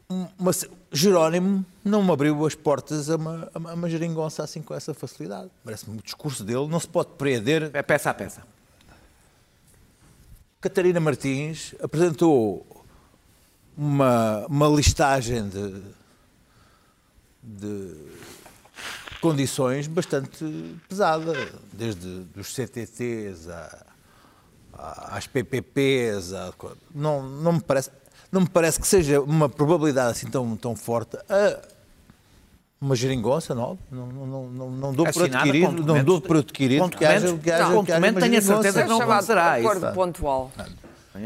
[0.09, 0.51] um- uma,
[0.91, 4.73] Jerónimo não me abriu as portas a uma, a uma- a uma geringonça assim com
[4.73, 5.49] essa facilidade.
[5.63, 7.69] Parece-me o discurso dele não se pode prender.
[7.73, 8.43] É peça a peça.
[10.61, 12.65] Catarina Martins apresentou
[13.77, 15.81] uma, uma listagem de,
[17.47, 17.93] de
[19.21, 21.33] condições bastante pesada,
[21.73, 23.85] desde dos CTTs a-
[24.77, 26.53] a- às PPPs, a-
[26.93, 27.89] não, não, me parece,
[28.31, 31.59] não me parece que seja uma probabilidade assim tão, tão forte a
[32.79, 33.79] uma geringonça nova.
[33.91, 37.03] Não, não, não, não, não dou por Assinada adquirido, com não dou por adquirido que
[37.03, 39.95] haja, que haja, não, que haja uma tenho a certeza que não acontecerá acordo isso.
[39.95, 40.51] pontual.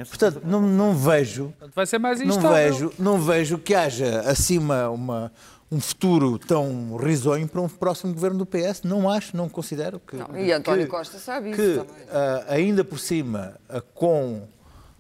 [0.08, 2.52] Portanto, não, não vejo Vai ser mais não instável.
[2.52, 5.30] vejo, não vejo que haja acima uma,
[5.72, 8.82] um futuro tão risonho para um próximo governo do PS.
[8.84, 10.18] Não acho, não considero que.
[10.18, 12.06] Não, e António que- Costa sabe isso que, também.
[12.12, 14.46] ah, ainda por cima, ah, com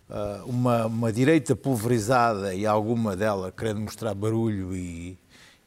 [0.09, 5.17] ah, uma, uma direita pulverizada e alguma dela querendo mostrar barulho e,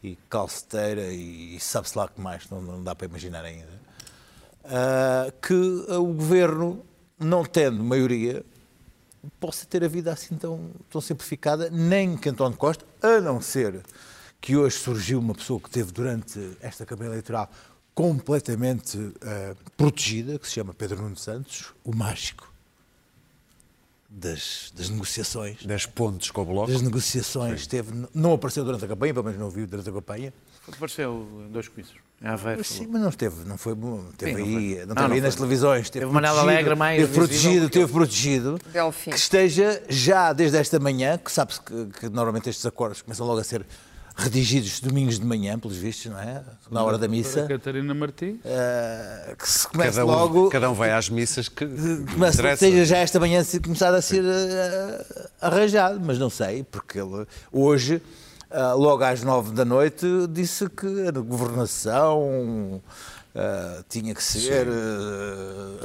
[0.02, 3.74] e calceteira e, sabe-se lá que mais, não, não dá para imaginar ainda,
[5.42, 6.82] que o governo,
[7.18, 8.42] não tendo maioria,
[9.38, 13.82] possa ter a vida assim tão, tão simplificada, nem que António Costa, a não ser
[14.44, 17.50] que hoje surgiu uma pessoa que teve durante esta campanha eleitoral
[17.94, 22.52] completamente eh, protegida, que se chama Pedro Nuno Santos, o mágico
[24.06, 25.64] das, das negociações.
[25.64, 26.70] 10 pontos com o Bloco.
[26.70, 30.30] Das negociações, teve, não apareceu durante a campanha, pelo menos não viu durante a campanha,
[30.68, 31.98] Apareceu em dois comícios.
[32.22, 32.58] Aveiro.
[32.58, 34.02] Mas sim, mas não esteve, não foi bom.
[34.16, 35.90] Teve Sim, aí, não Não, teve não aí nas televisões.
[35.90, 38.58] Teve, Teve Manela protegido, Alegre mais Teve protegido, teve protegido.
[38.72, 39.10] Delfim.
[39.10, 43.40] Que esteja já desde esta manhã, que sabe-se que, que normalmente estes acordos começam logo
[43.40, 43.66] a ser
[44.16, 46.42] redigidos domingos de manhã, pelos vistos, não é?
[46.70, 47.46] Na hora da missa.
[47.48, 48.38] Catarina Martins.
[48.44, 50.48] eh, que se comece Cada um, logo.
[50.50, 51.66] cada um vai às missas que
[52.12, 56.98] Começa, seja já esta manhã se começar a ser eh, arranjado, mas não sei, porque
[57.00, 58.00] ele hoje,
[58.50, 62.80] ah, logo às nove da noite, disse que a governação
[63.88, 64.68] tinha que ser.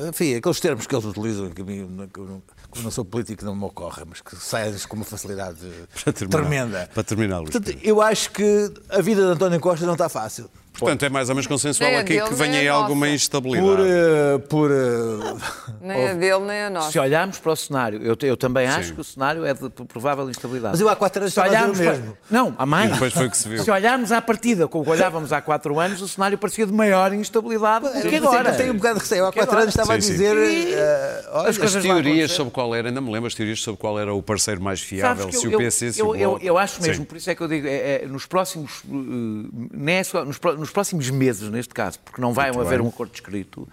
[0.08, 2.22] enfim, aqueles termos que eles utilizam, que que
[2.70, 5.60] como não sou político, não me ocorrem, mas que saem com uma facilidade
[6.04, 6.42] Para terminar.
[6.42, 6.90] tremenda.
[6.94, 10.50] Para terminar, Luís Portanto, eu acho que a vida de António Costa não está fácil.
[10.80, 13.06] Portanto, é mais ou menos consensual Nem a aqui dele, que venha aí a alguma
[13.06, 13.15] nossa.
[13.15, 13.68] instabilidade.
[13.68, 13.80] Por.
[13.86, 16.92] eh, por eh, Nem a dele, nem a nossa.
[16.92, 20.30] Se olharmos para o cenário, eu, eu também acho que o cenário é de provável
[20.30, 20.74] instabilidade.
[20.74, 22.04] Mas eu há quatro anos Se estava a olharmos mesmo.
[22.04, 22.89] para- Não, há mais.
[22.89, 23.63] E depois foi o que se viu.
[23.63, 27.86] Se olharmos à partida, como olhávamos há quatro anos, o cenário parecia de maior instabilidade
[27.86, 28.50] do que é agora.
[28.52, 29.26] eu tenho um bocado de receio.
[29.26, 30.12] Há quatro anos estava a Sim, sim.
[30.13, 30.38] dizer.
[30.38, 33.80] E- eh, olha, As As teorias sobre qual era, ainda me lembro as teorias sobre
[33.80, 36.58] qual era o parceiro mais fiável, se eu, o PC, se eu, o eu, eu
[36.58, 37.06] acho mesmo, Sim.
[37.06, 40.54] por isso é que eu digo, é, é, nos próximos, uh, nem só- nos, pró-
[40.70, 42.86] nos próximos meses, neste caso, porque não vai Muito haver bem.
[42.86, 43.68] um acordo escrito,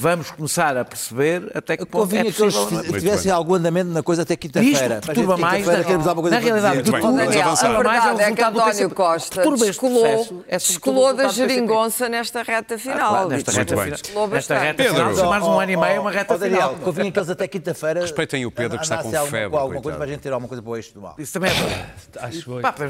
[0.00, 2.92] vamos começar a perceber até que ponto Convinha é que eles possível.
[3.00, 4.94] tivessem algum andamento na coisa até quinta-feira.
[4.94, 5.66] Isto perturba mais.
[5.66, 8.90] na para realidade, perturba- Daniel, a verdade é que do António.
[8.90, 13.10] Costa este descolou, processo, é sobretudo descolou da geringonça nesta reta final.
[13.10, 13.88] Claro, nesta reta final.
[13.90, 14.58] Nesta bastante.
[14.60, 16.74] reta final, mais um ano e meio, é uma reta final.
[16.76, 18.00] Convinha que eles até quinta-feira.
[18.00, 20.62] Respetem o Pedro, que está com febre, alguma coisa para a gente ter alguma coisa
[20.62, 21.14] para o eixo do mal.
[21.18, 22.44] Isso também é verdade.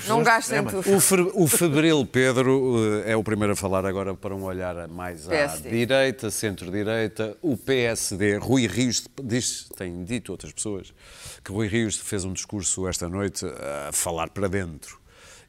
[0.09, 0.94] Não gastem tudo.
[0.96, 4.87] O, fe- o febril Pedro eh, é o primeiro a falar agora para um olhar
[4.88, 6.99] mais à direita, centro-direita.
[7.42, 10.92] O PSD, Rui Rios, diz, tem dito outras pessoas,
[11.44, 14.98] que Rui Rios fez um discurso esta noite a falar para dentro.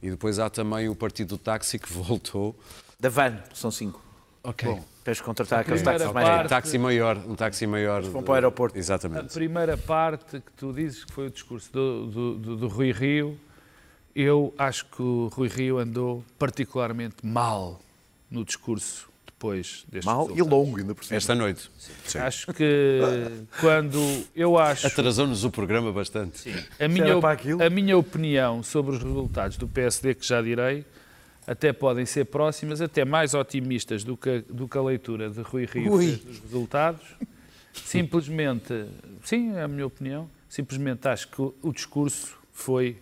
[0.01, 2.55] E depois há também o Partido do Táxi que voltou.
[2.99, 4.01] Da van, são cinco.
[4.43, 4.67] Ok.
[4.67, 8.01] Bom, tens de contratar aqueles táxis mais parte- Um táxi maior, um táxi maior.
[8.01, 8.75] vão para o aeroporto.
[8.75, 9.31] A Exatamente.
[9.33, 13.37] primeira parte que tu dizes que foi o discurso do, do, do- do Rui Rio,
[14.15, 17.79] eu acho que o Rui Rio andou particularmente mal
[18.31, 19.07] no discurso
[19.45, 20.49] depois deste Mal e resultado.
[20.56, 21.17] longo, ainda por cima.
[21.17, 21.71] Esta noite.
[22.06, 22.19] Sim.
[22.19, 22.99] Acho que
[23.60, 23.97] quando
[24.36, 26.47] eu acho Atrasou-nos o programa bastante.
[26.80, 27.15] a minha,
[27.65, 30.86] a minha opinião sobre os resultados do PSD, que já direi,
[31.47, 35.41] até podem ser próximas, até mais otimistas do que, a- do que a leitura de
[35.41, 37.01] Rui Rio dos resultados.
[37.73, 38.86] Simplesmente,
[39.23, 42.97] sim, é a minha opinião, simplesmente acho que o, o discurso foi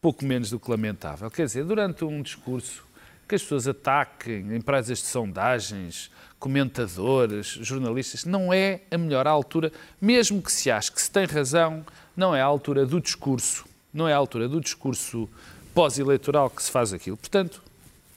[0.00, 1.28] pouco menos do que lamentável.
[1.30, 2.84] Quer dizer, durante um discurso
[3.28, 10.40] que as pessoas ataquem empresas de sondagens, comentadores, jornalistas, não é a melhor altura, mesmo
[10.40, 11.84] que se ache que se tem razão,
[12.16, 15.28] não é a altura do discurso, não é a altura do discurso
[15.74, 17.16] pós-eleitoral que se faz aquilo.
[17.16, 17.62] Portanto,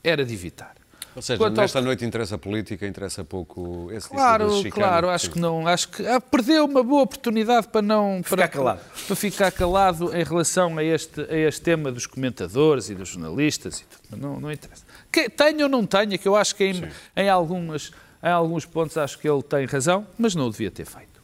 [0.04, 0.81] era de evitar.
[1.16, 4.56] Ou seja, Quanto ao- nesta noite interessa a política, interessa pouco esse tipo Claro, de
[4.62, 4.72] chicane.
[4.72, 8.48] claro, acho que não, acho que ah, perdeu uma boa oportunidade para não Ficar para,
[8.48, 8.80] calado.
[9.08, 13.80] para ficar calado em relação a este, a este tema dos comentadores e dos jornalistas
[13.82, 14.02] e tudo.
[14.12, 14.84] Mas Não, não interessa.
[15.12, 17.92] Que, tenha ou não tenha, que eu acho que em, em, algumas,
[18.24, 21.22] em alguns pontos acho que ele tem razão, mas não o devia ter feito.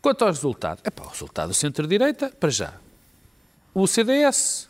[0.00, 2.72] Quanto ao resultado, é o resultado do centro-direita, para já.
[3.74, 4.68] O CDS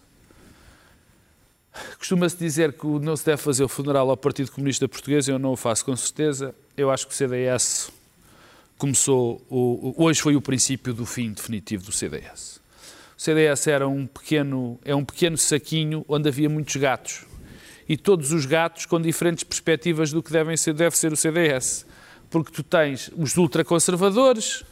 [1.99, 5.53] Costuma-se dizer que não se deve fazer o funeral ao Partido Comunista Português, eu não
[5.53, 6.55] o faço com certeza.
[6.77, 7.91] Eu acho que o CDS
[8.79, 9.41] começou.
[9.49, 12.61] O, hoje foi o princípio do fim definitivo do CDS.
[13.17, 17.25] O CDS era um pequeno, é um pequeno saquinho onde havia muitos gatos.
[17.89, 21.87] E todos os gatos com diferentes perspectivas do que devem ser, deve ser o CDS.
[22.29, 24.65] Porque tu tens os ultraconservadores,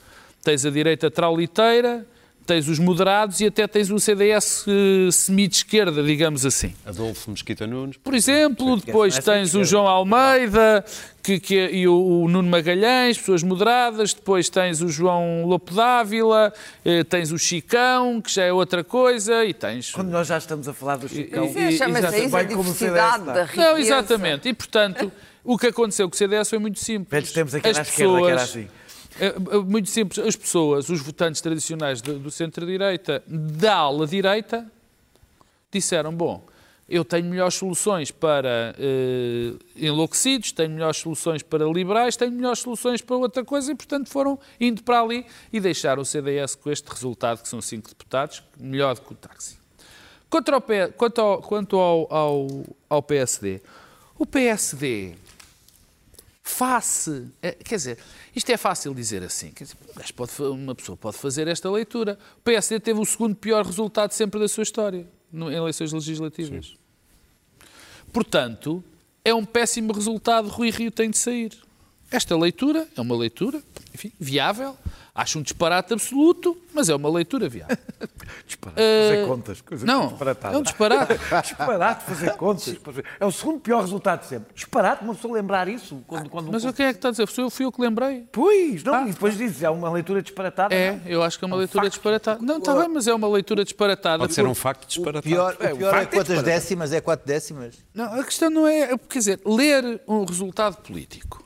[0.43, 2.07] tens a direita trauliteira,
[2.47, 6.75] tens os moderados e até tens um CDS eh, semi-de-esquerda, digamos assim.
[6.85, 7.97] Adolfo Mesquita Nunes.
[7.97, 9.65] Por exemplo, depois tens o.
[9.65, 10.85] João Almeida
[11.23, 14.13] que, que é- e o, o Nuno Magalhães, pessoas moderadas.
[14.13, 16.53] Depois tens o João Lopo Dávila,
[16.85, 19.91] eh, tens o Chicão, que já é outra coisa, e tens.
[19.91, 22.27] Quando nós já estamos a falar do Chicão, e- Isso Chama-se exatamente.
[22.27, 23.71] isso a o diversidade da riqueza.
[23.71, 24.49] Não, exatamente.
[24.51, 25.11] E portanto,
[25.43, 27.33] o que aconteceu com o CDS foi muito simples.
[27.33, 28.69] velhos aqui As à esquerda, que era pessoas- assim.
[29.18, 30.24] É, é muito simples.
[30.24, 34.70] As pessoas, os votantes tradicionais do, do centro-direita, da ala direita,
[35.70, 36.44] disseram: bom,
[36.88, 43.00] eu tenho melhores soluções para eh, enlouquecidos, tenho melhores soluções para liberais, tenho melhores soluções
[43.00, 46.87] para outra coisa e, portanto, foram indo para ali e deixaram o CDS com este
[46.90, 49.57] resultado, que são cinco deputados, melhor do que o táxi.
[50.29, 50.62] Quanto ao,
[50.96, 52.48] quanto ao, quanto ao, ao,
[52.90, 53.62] ao PSD,
[54.18, 55.14] o PSD
[56.47, 57.27] face.
[57.43, 57.99] é, Quer dizer,
[58.37, 59.51] isto é fácil dizer assim.
[59.51, 59.77] Quer dizer,
[60.15, 62.19] pode uma pessoa pode fazer esta leitura.
[62.39, 66.77] O PSD teve o segundo pior resultado sempre da sua história no- em eleições legislativas.
[68.13, 68.85] Portanto,
[69.25, 71.53] é um péssimo resultado, Rui Rio tem de sair.
[72.14, 73.61] Esta leitura é uma leitura,
[73.92, 74.77] enfim, viável.
[75.12, 77.77] Acho um disparate absoluto, mas é uma leitura viável.
[78.46, 79.61] disparate, fazer contas.
[79.61, 80.16] Coisa não,
[80.53, 81.14] é um disparate.
[81.42, 82.79] disparate fazer contas.
[83.18, 84.55] É o segundo pior resultado de sempre.
[84.55, 86.05] Disparate, uma pessoa lembrar isso.
[86.07, 86.72] Quando, quando mas um...
[86.72, 87.27] quem é que está a dizer?
[87.27, 88.29] Fui eu, fui eu que lembrei.
[88.31, 89.09] Pois, não, ah.
[89.09, 90.72] e depois dizes, é uma leitura disparatada.
[90.72, 91.00] É, não?
[91.05, 92.40] eu acho que é uma é um leitura disparatada.
[92.40, 94.18] Não, está bem, mas é uma leitura disparatada.
[94.18, 95.27] Pode ser um facto disparatado.
[95.27, 96.92] O pior, o pior é, é quantas décimas?
[96.92, 97.74] É quatro décimas?
[97.92, 98.96] Não, a questão não é...
[99.09, 101.44] Quer dizer, ler um resultado político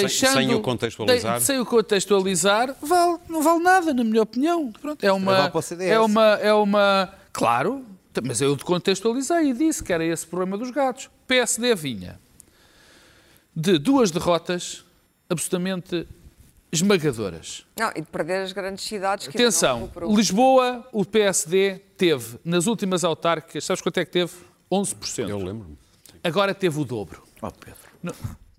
[0.00, 1.40] deixando, sem, o contextualizar.
[1.40, 4.72] sem o contextualizar, vale, não vale nada, na minha opinião.
[4.72, 5.52] Pronto, é uma.
[5.80, 7.12] É uma, é uma.
[7.32, 7.84] Claro,
[8.22, 11.10] mas eu contextualizei e disse que era esse o problema dos gatos.
[11.26, 12.18] PSD vinha
[13.54, 14.84] de duas derrotas
[15.28, 16.06] absolutamente
[16.72, 17.64] esmagadoras.
[17.78, 19.28] Não, e de perder as grandes cidades.
[19.28, 24.32] Que Atenção, Lisboa, o PSD teve, nas últimas autárquicas, sabes quanto é que teve?
[24.70, 25.28] 11%.
[25.28, 25.78] Eu lembro-me.
[26.22, 27.22] Agora teve o dobro.
[27.40, 27.78] Oh, Pedro.
[28.02, 28.14] Não,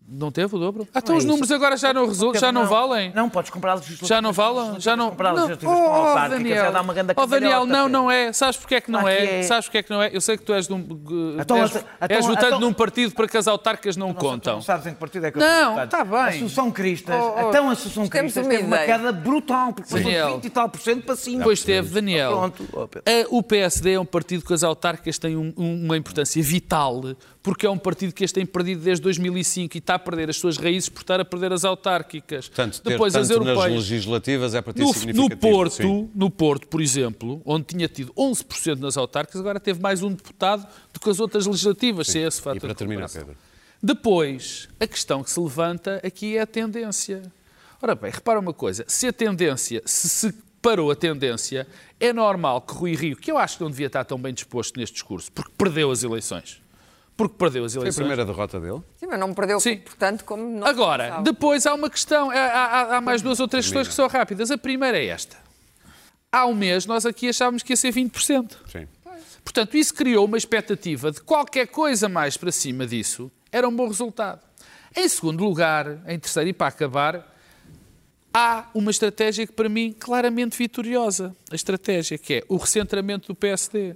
[0.08, 0.88] não teve o dobro?
[0.94, 3.12] Ah, então os números agora já não, resultam, já não, não, valem?
[3.13, 4.08] Não, podes comprar legislativas.
[4.08, 4.80] Já não valem?
[4.80, 5.10] Já não.
[5.10, 5.86] Legislativas não.
[5.86, 8.32] com oh, autárquicas, Daniel, dá uma grande oh, Daniel, não, não é.
[8.32, 9.39] Sabes porque é que não é?
[9.39, 9.44] é?
[9.44, 10.12] Sabes porque é que não é?
[10.13, 10.80] Eu sei que tu és, de um,
[11.39, 14.56] então, és, então, és votante então, num partido para que as autárquicas não, não contam.
[14.56, 16.20] Não sabes em que partido é que eu Não, está bem.
[16.20, 20.04] A Associação Cristas, oh, oh, então a Associação Cristas teve uma queda brutal, porque foi
[20.04, 21.44] 20 e tal por cento para cima.
[21.44, 22.32] Pois teve, Daniel.
[22.32, 22.63] Pronto.
[23.30, 27.02] O PSD é um partido que as autárquicas têm uma importância vital
[27.45, 30.36] porque é um partido que este tem perdido desde 2005 e está a perder as
[30.36, 32.47] suas raízes por estar a perder as autárquicas.
[32.47, 33.60] Portanto, Depois as europeias.
[33.60, 35.29] nas legislativas é para ter no, significativo.
[35.29, 40.01] No Porto, no Porto, por exemplo, onde tinha tido 11% nas autárquicas, agora teve mais
[40.01, 42.13] um deputado do que as outras legislativas, sim.
[42.13, 42.58] se é esse fator.
[42.58, 43.38] E para terminar, Pedro.
[43.79, 47.31] Depois, a questão que se levanta aqui é a tendência.
[47.79, 51.67] Ora bem, repara uma coisa, se a tendência, se se parou a tendência,
[51.99, 54.79] é normal que Rui Rio, que eu acho que não devia estar tão bem disposto
[54.79, 56.60] neste discurso, porque perdeu as eleições,
[57.17, 57.95] porque perdeu as eleições.
[57.95, 58.82] Foi a primeira derrota dele?
[58.97, 59.78] Sim, mas não perdeu, Sim.
[59.78, 61.23] portanto, como não Agora, pensava.
[61.23, 64.51] depois há uma questão, há, há, há mais duas ou três questões que são rápidas.
[64.51, 65.38] A primeira é esta.
[66.32, 68.58] Há um mês nós aqui achávamos que ia ser 20%.
[68.69, 68.88] Sim.
[69.43, 73.88] Portanto, isso criou uma expectativa de qualquer coisa mais para cima disso era um bom
[73.88, 74.41] resultado.
[74.93, 77.34] Em segundo lugar, em terceiro e para acabar,
[78.34, 81.34] há uma estratégia que para mim claramente vitoriosa.
[81.49, 83.95] A estratégia que é o recentramento do PSD.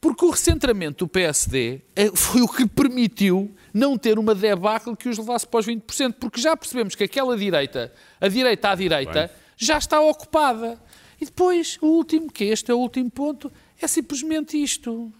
[0.00, 5.08] Porque o recentramento do PSD eh, foi o que permitiu não ter uma debacle que
[5.08, 9.26] os levasse para os 20%, porque já percebemos que aquela direita, a direita à direita,
[9.26, 9.36] Bem.
[9.56, 10.80] já está ocupada.
[11.20, 15.12] E depois, o último, que este é o último ponto, é simplesmente isto.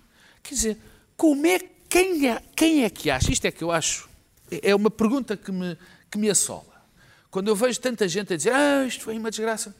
[0.42, 0.78] Quer dizer,
[1.14, 3.30] como é, quem, é, quem é que acha?
[3.30, 4.08] Isto é que eu acho,
[4.50, 5.76] é uma pergunta que me,
[6.10, 6.64] que me assola.
[7.30, 9.76] Quando eu vejo tanta gente a dizer, ah, isto foi uma desgraça.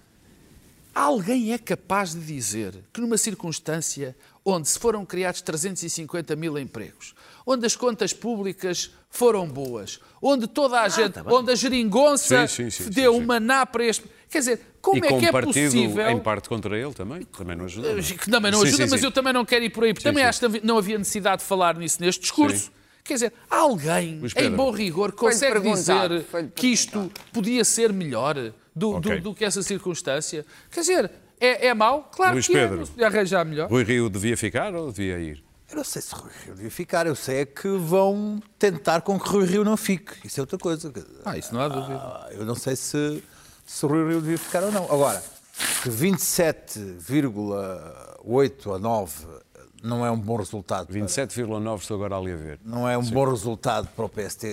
[0.94, 4.14] Alguém é capaz de dizer que numa circunstância
[4.50, 7.14] onde se foram criados 350 mil empregos,
[7.46, 12.46] onde as contas públicas foram boas, onde toda a ah, gente, tá onde a geringonça
[12.46, 14.04] sim, sim, sim, deu uma ná para este...
[14.28, 16.10] Quer dizer, como e é que é possível...
[16.10, 17.92] em parte contra ele também, também não ajuda.
[17.92, 17.98] Não?
[17.98, 20.24] Eh, que também não ajuda, mas eu também não quero ir por aí, porque também
[20.24, 22.70] acho que não havia necessidade de falar nisso neste discurso.
[23.02, 29.16] Quer dizer, alguém, em bom rigor, consegue dizer que isto podia ser melhor do, okay.
[29.16, 30.46] do, do que essa circunstância?
[30.70, 31.10] Quer dizer,
[31.40, 32.10] é, é mau?
[32.14, 33.68] Claro Luís que é, Pedro, é, podia arranjar melhor.
[33.70, 35.42] Rui Rio devia ficar ou devia ir?
[35.70, 39.18] Eu não sei se Rui Rio devia ficar, eu sei é que vão tentar com
[39.18, 40.26] que Rui Rio não fique.
[40.26, 40.92] Isso é outra coisa.
[41.24, 41.94] Ah, isso não há dúvida.
[41.94, 43.22] Ah, eu não sei se,
[43.66, 44.84] se Rui Rio devia ficar ou não.
[44.84, 45.22] Agora,
[45.82, 49.26] que 27,8 a 9
[49.82, 50.92] não é um bom resultado.
[50.92, 52.60] 27,9 estou agora ali a ver.
[52.64, 53.14] Não é um Sim.
[53.14, 54.46] bom resultado para o PST.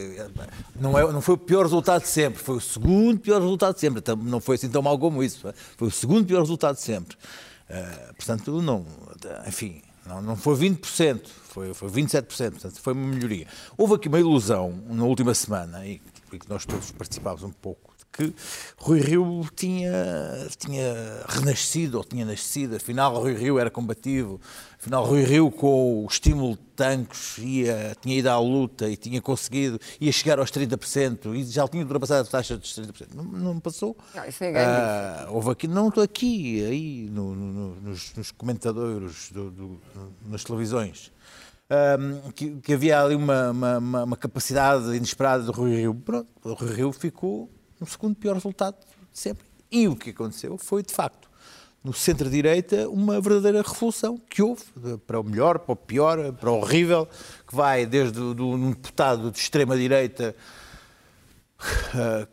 [0.80, 3.82] Não, é, não foi o pior resultado de sempre, foi o segundo pior resultado de
[3.82, 4.04] sempre.
[4.24, 5.54] Não foi assim tão mal como isso.
[5.76, 7.18] Foi o segundo pior resultado de sempre.
[7.70, 8.86] Uh, portanto, não,
[9.46, 13.46] enfim, não, não foi 20%, foi, foi 27%, portanto, foi uma melhoria.
[13.78, 17.94] Houve aqui uma ilusão na última semana, e, e que nós todos participámos um pouco,
[18.12, 18.34] que
[18.78, 19.92] Rui Rio tinha,
[20.58, 24.42] tinha renascido, ou tinha nascido, afinal Rui Rio era combativo,
[24.80, 29.22] afinal Rui Rio com o estímulo de tanques ia, tinha ido à luta e tinha
[29.22, 33.14] conseguido, ia chegar aos 30% e já tinha ultrapassado a taxa dos 30%.
[33.14, 33.96] Não, não passou.
[34.16, 39.30] Não, isso é ah, houve aqui, não estou aqui, aí no, no, nos, nos, comentadores,
[39.32, 39.82] do, do,
[40.26, 41.12] nas televisões.
[41.70, 45.94] Um, que, que, havia ali uma, uma, uma, capacidade inesperada do Rui Rio.
[45.94, 48.76] Pronto, o Rui Rio ficou no segundo pior resultado
[49.12, 49.46] de sempre.
[49.72, 51.30] E o que aconteceu foi, de facto,
[51.84, 54.64] no centro-direita, uma verdadeira revolução que houve,
[55.06, 57.08] para o melhor, para o pior, para o horrível,
[57.48, 60.36] que vai desde um deputado de extrema-direita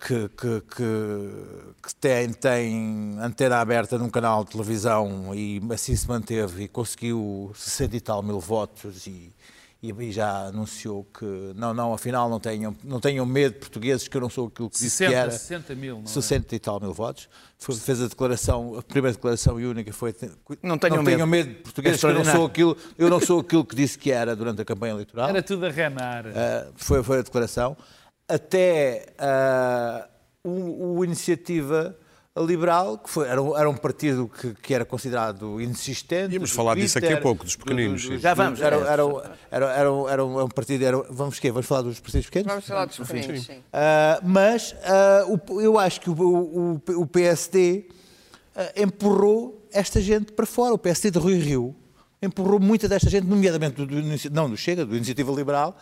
[0.00, 6.06] que, que, que, que, tem, tem antena aberta num canal de televisão e assim se
[6.06, 9.32] manteve e conseguiu 60 e tal mil votos e,
[9.84, 14.16] e aí já anunciou que não, não, afinal não tenham, não tenham medo portugueses que
[14.16, 15.30] eu não sou aquilo que 60, disse que era.
[15.30, 16.56] 60 mil, não 60 é?
[16.56, 17.28] e tal mil votos.
[17.58, 20.14] Foi, fez a declaração, a primeira declaração e única foi
[20.62, 21.26] não tenham, não medo.
[21.26, 24.34] medo portugueses que eu não sou aquilo, eu não sou aquilo que disse que era
[24.34, 25.28] durante a campanha eleitoral.
[25.28, 26.26] Era tudo a renar.
[26.26, 27.76] Uh, foi, foi a declaração.
[28.26, 31.94] Até uh, o, o Iniciativa
[32.42, 36.34] liberal, que foi, era, um, era um partido que, que, era considerado insistente.
[36.34, 38.02] Íamos falar disso aqui a pouco, dos pequeninos.
[38.02, 39.02] Do, do, já vamos, era, era,
[39.50, 40.84] era, era, um, era um partido.
[40.84, 41.52] Era, vamos quê?
[41.52, 42.48] Vamos falar dos partidos pequenos?
[42.48, 43.58] Vamos falar dos pequeninos, sim.
[43.58, 47.92] Uh, mas uh, o, eu acho que o, o, o PSD uh,
[48.56, 50.74] ah, empurrou esta gente para fora.
[50.74, 51.72] O PSD de Rui Rio
[52.20, 55.76] empurrou muita desta gente, nomeadamente do, do, não do Chega, do Iniciativa Liberal,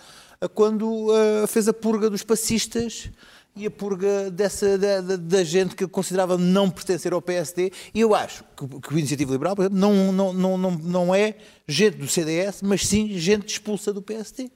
[0.54, 1.08] quando
[1.46, 3.08] fez a purga dos passistas
[3.54, 7.70] e a purga dessa, da, da, gente que considerava não pertencer ao PSD.
[7.94, 11.14] E eu acho que, que o Iniciativa Liberal, por exemplo, não, não, não, não, não
[11.14, 11.36] é
[11.68, 14.50] gente do CDS, mas sim gente expulsa do PSD.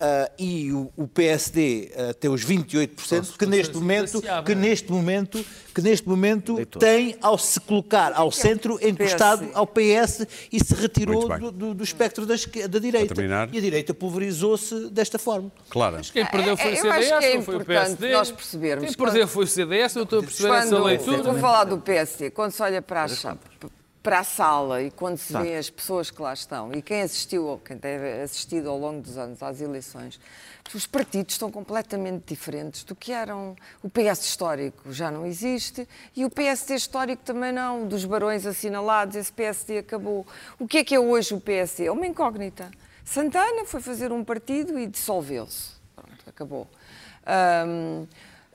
[0.00, 5.44] Uh, e o, o PSD uh, tem os 28% que neste momento que neste momento
[5.74, 11.28] que neste momento tem ao se colocar ao centro encostado ao PS e se retirou
[11.28, 12.36] do, do, do, espectro da,
[12.68, 13.14] da direita
[13.52, 15.50] e a direita pulverizou-se desta forma.
[15.68, 15.96] Claro.
[15.96, 18.12] Mas quem perdeu foi o CDS, é não foi o PSD.
[18.12, 18.84] Nós percebermos.
[18.84, 21.22] Quem perdeu foi o CDS, eu estou a perceber quando, essa leitura.
[21.24, 22.30] Vou falar do PSD.
[22.30, 23.08] Quando se olha para a
[24.02, 27.46] para a sala e quando se vê as pessoas que lá estão e quem assistiu
[27.46, 30.20] ou quem tem assistido ao longo dos anos às eleições,
[30.74, 33.56] os partidos estão completamente diferentes do que eram.
[33.82, 37.86] O PS histórico já não existe e o PSD histórico também não.
[37.86, 40.26] Dos barões assinalados, esse PSD acabou.
[40.58, 41.86] O que é que é hoje o PSD?
[41.86, 42.70] É uma incógnita.
[43.04, 45.72] Santana foi fazer um partido e dissolveu-se.
[46.26, 46.68] Acabou.
[47.66, 48.06] Um,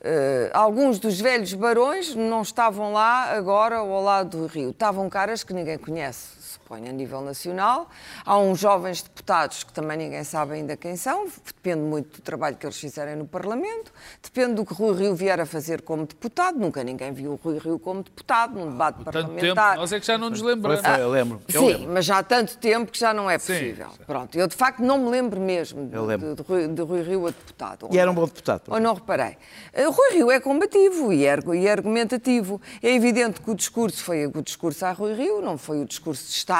[0.04, 4.72] Uh, alguns dos velhos barões não estavam lá agora ao lado do rio.
[4.72, 7.90] Estavam caras que ninguém conhece põe a nível nacional.
[8.26, 12.56] Há uns jovens deputados que também ninguém sabe ainda quem são, depende muito do trabalho
[12.56, 16.58] que eles fizerem no Parlamento, depende do que Rui Rio vier a fazer como deputado.
[16.58, 19.70] Nunca ninguém viu o Rui Rio como deputado num debate Tanto parlamentar.
[19.72, 20.82] Tempo, nós é que já não nos lembramos.
[20.82, 21.42] Foi, eu lembro.
[21.54, 21.94] Eu sim, lembro.
[21.94, 23.90] mas já há tanto tempo que já não é possível.
[23.90, 24.04] Sim.
[24.06, 26.36] Pronto, eu de facto não me lembro mesmo de, lembro.
[26.36, 27.90] De, de, Rui, de, Rui, Rio a deputado.
[27.92, 28.64] E era um bom deputado.
[28.68, 29.38] Ou não reparei.
[29.74, 32.62] Uh, Rui Rio é combativo e é, e é argumentativo.
[32.82, 36.26] É evidente que o discurso foi o discurso a Rui Rio, não foi o discurso
[36.26, 36.53] de Estado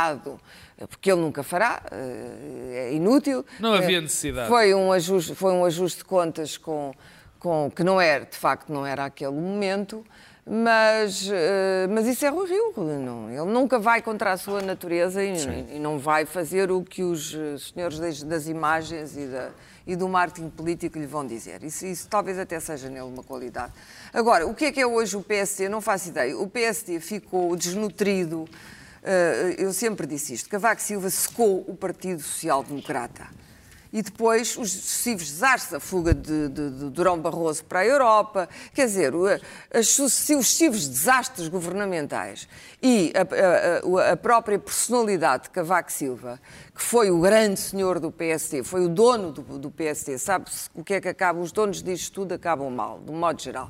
[0.90, 3.46] porque ele nunca fará, eh, é inútil.
[3.60, 4.48] Não havia necessidade.
[4.48, 6.94] Foi um ajuste, foi um ajuste de contas com,
[7.40, 10.06] com, que não era, de facto, não era aquele momento,
[10.46, 12.74] mas, eh, mas isso é Rui Rio.
[12.78, 15.34] Não, ele nunca vai contra a sua natureza e,
[15.76, 19.52] e, não vai fazer o que os eh, senhores das, das imagens e, da,
[19.88, 21.64] e, do marketing político lhe vão dizer.
[21.64, 23.72] Isso, isso talvez até seja nele uma qualidade.
[24.14, 25.70] Agora, o que é que é hoje o PSD?
[25.70, 26.38] Não faço ideia.
[26.38, 28.83] O PSD ficou desnutrido eh,
[29.58, 33.28] eu sempre disse isto, Cavaco Silva secou o Partido Social Democrata.
[33.94, 38.50] E depois os sucessivos desastres, a fuga de, de, de Durão Barroso para a Europa,
[38.74, 42.48] quer dizer, os sucessivos desastres governamentais
[42.82, 46.42] e a, a, a, própria personalidade de Cavaco Silva,
[46.74, 50.84] que foi o grande senhor do PSD, foi o dono do, do PSD, sabe-se o
[50.84, 53.70] que é que acaba, os donos disto tudo acabam mal, de um modo geral.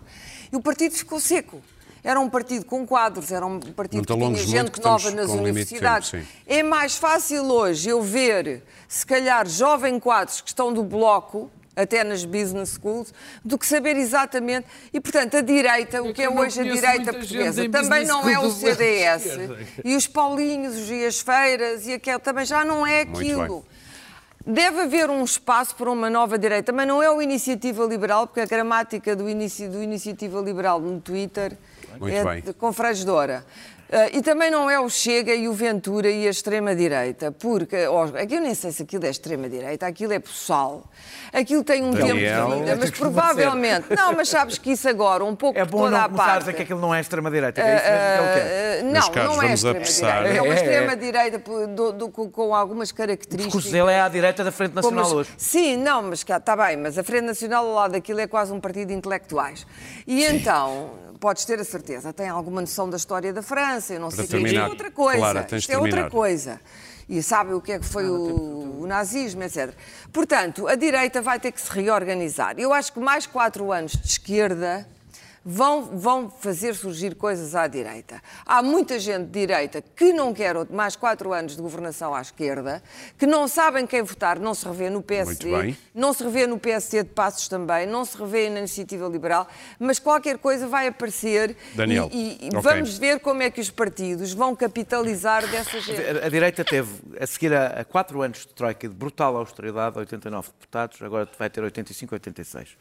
[0.50, 1.62] E o partido ficou seco.
[2.04, 6.12] Era um partido com quadros, era um partido que tinha gente nova nas universidades.
[6.12, 11.50] Tempo, é mais fácil hoje eu ver, se calhar, jovem quadros que estão do bloco,
[11.76, 13.13] até nas business schools,
[13.44, 14.68] do que saber exatamente.
[14.92, 18.52] E, portanto, a direita, o que é hoje a direita portuguesa, também não é o
[18.52, 19.26] CDS.
[19.84, 23.66] e os Paulinhos e as feiras e aquele também já não é aquilo.
[24.46, 28.42] Deve haver um espaço para uma nova direita, mas não é o Iniciativa Liberal, porque
[28.42, 31.58] a gramática do, inici, do Iniciativa Liberal no Twitter
[31.99, 32.53] muito é bem.
[32.53, 33.45] confrangedora.
[33.93, 38.01] Uh, e também não é o Chega e o Ventura e a extrema-direita, porque oh,
[38.17, 40.84] aqui eu nem sei se aquilo é extrema-direita, aquilo é pessoal.
[41.32, 43.86] Aquilo tem um Daniel, tempo de vida, mas provavelmente.
[43.95, 46.32] Não, mas sabes que isso agora, um pouco é bom toda não a parte.
[46.32, 48.84] a dizer que aquilo não é extrema-direita, é isso mesmo que ele quer.
[48.84, 50.38] Uh, não, Carlos, não é extrema-direita.
[50.38, 51.39] É uma extrema-direita
[52.32, 53.53] com algumas características.
[53.53, 55.29] O discurso dele é à direita da Frente Nacional Como, hoje.
[55.38, 58.60] Sim, não, mas está bem, mas a Frente Nacional ao lado daquilo é quase um
[58.60, 59.67] partido de intelectuais.
[60.08, 60.35] E sim.
[60.35, 64.26] então podes ter a certeza, tem alguma noção da história da França, eu não sei
[64.26, 65.19] o que é outra coisa.
[65.19, 66.60] Clara, Isto é outra coisa.
[67.08, 69.74] E sabe o que é que foi o, o, nazismo, etc.
[70.12, 72.56] Portanto, a direita vai ter que se reorganizar.
[72.58, 74.86] Eu acho que mais quatro anos de esquerda
[75.46, 78.21] vão, vão fazer surgir coisas à direita.
[78.46, 82.81] Há muita gente de direita que não quer mais quatro anos de governação à esquerda,
[83.17, 87.04] que não sabem quem votar, não se revê no PSD, não se revê no PSD
[87.04, 89.48] de Passos também, não se revê na Iniciativa Liberal,
[89.79, 92.62] mas qualquer coisa vai aparecer Daniel, e, e okay.
[92.62, 96.02] vamos ver como é que os partidos vão capitalizar dessa gente.
[96.02, 96.89] A, a direita teve,
[97.19, 101.50] a seguir a, a quatro anos de troika de brutal austeridade, 89 deputados, agora vai
[101.50, 102.77] ter 85, 86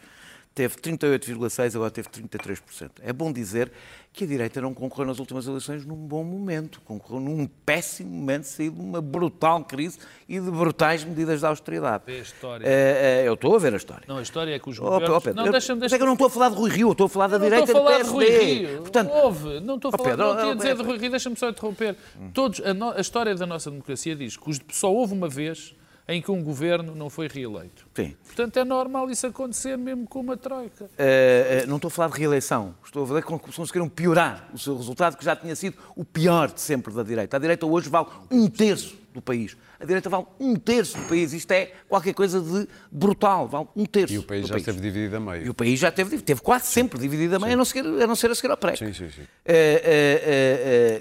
[0.55, 2.90] teve 38,6%, agora teve 33%.
[3.03, 3.70] É bom dizer
[4.12, 8.44] que a direita não concorreu nas últimas eleições num bom momento, concorreu num péssimo momento,
[8.44, 9.98] saído de uma brutal crise
[10.28, 12.03] e de brutais medidas de austeridade.
[12.07, 12.66] Vê a história.
[12.66, 14.05] É, é, eu estou a ver a história.
[14.07, 15.16] Não, a história é que os Oh, governos...
[15.16, 15.80] oh, Pedro, não, deixa-me...
[15.80, 17.26] Deixa é que eu não estou a falar de Rui Rio, eu estou a falar
[17.28, 18.11] da não direita estou a falar do de.
[18.11, 18.78] Rui Rio.
[18.82, 20.82] Portanto, Houve, não estou a Oh, falar, Pedro, não tinha oh, a dizer de.
[20.82, 21.96] Rui Rio, deixa-me só interromper.
[22.34, 25.74] Todos, a, no- a história da nossa democracia diz que os- só houve uma vez
[26.09, 27.86] em que um governo não foi reeleito.
[27.94, 28.16] Sim.
[28.24, 30.84] Portanto, é normal isso acontecer mesmo com uma troika.
[30.84, 34.59] Uh, uh, não estou a falar de reeleição, estou a falar que conseguiram piorar o
[34.59, 37.36] seu resultado, que já tinha sido o pior de sempre da direita.
[37.36, 39.56] A direita hoje vale um terço do país.
[39.78, 41.32] A direita vale um terço do país.
[41.32, 44.14] Isto é qualquer coisa de brutal, vale um terço.
[44.14, 45.46] E o país do já esteve dividido a meio.
[45.46, 48.06] E o país já teve, teve quase sempre dividido a meio, a não, ser, a
[48.06, 48.76] não ser a seguir ao pré.
[48.76, 49.22] Sim, sim, sim.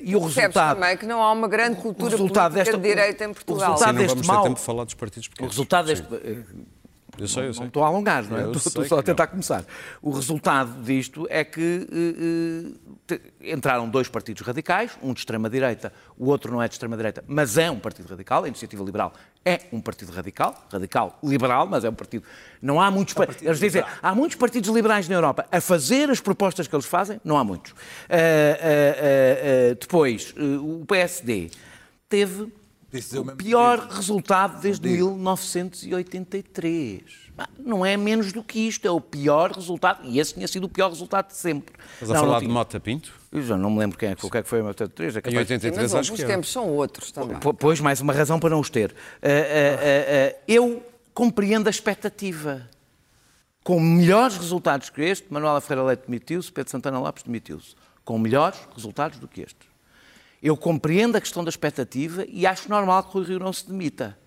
[0.03, 0.76] e o Percebes resultado.
[0.80, 3.72] também que não há uma grande cultura resultado política desta- de direita em o Portugal.
[3.72, 5.51] resultado Sim, não deste vamos ter mal- tempo de falar dos partidos O pequenos.
[5.53, 6.03] resultado Sim.
[6.03, 6.55] deste.
[7.22, 7.67] Eu sei, eu Não sei.
[7.67, 8.43] estou a alongar, não é?
[8.43, 9.32] Eu Estou, só a tentar não.
[9.32, 9.63] começar.
[10.01, 11.88] O resultado disto é que
[13.09, 17.24] eh, eh, entraram dois partidos radicais, um de extrema-direita, o outro não é de extrema-direita,
[17.28, 18.43] mas é um partido radical.
[18.43, 19.13] A Iniciativa Liberal
[19.45, 22.24] é um partido radical, radical liberal, mas é um partido.
[22.61, 23.13] Não há muitos.
[23.13, 26.86] pa- Eles dizem, há muitos partidos liberais na Europa a fazer as propostas que eles
[26.86, 27.74] fazem, não há muitos.
[28.09, 31.49] Eh, eh, eh, depois, eh, o PSD
[32.09, 32.51] teve
[32.94, 37.02] O o mesmo pior resultado desde 1983.
[37.38, 40.66] Ah, Não é menos do que isto, é o pior resultado, e esse tinha sido
[40.66, 41.74] o pior resultado de sempre.
[41.94, 42.48] Estás a Não, não falar de.
[42.48, 43.14] Mota Pinto?
[43.32, 44.64] Eu já não me lembro quem é que foi, o que é que foi em
[44.64, 45.16] 83.
[45.16, 46.34] É Em capaz- 83 Mas acho os que era.
[46.34, 47.38] tempos são outros também.
[47.58, 48.94] Pois, mais uma razão para não os ter.
[49.22, 50.84] Ah, ah, ah, eu
[51.14, 52.70] compreendo a expectativa.
[53.64, 57.76] Com melhores resultados que este, Manuela Ferreira Leite demitiu-se, Pedro Santana Lopes demitiu-se.
[58.04, 59.70] Com melhores resultados do que este.
[60.42, 64.18] Eu compreendo a questão da expectativa e acho normal que o Rio não se demita.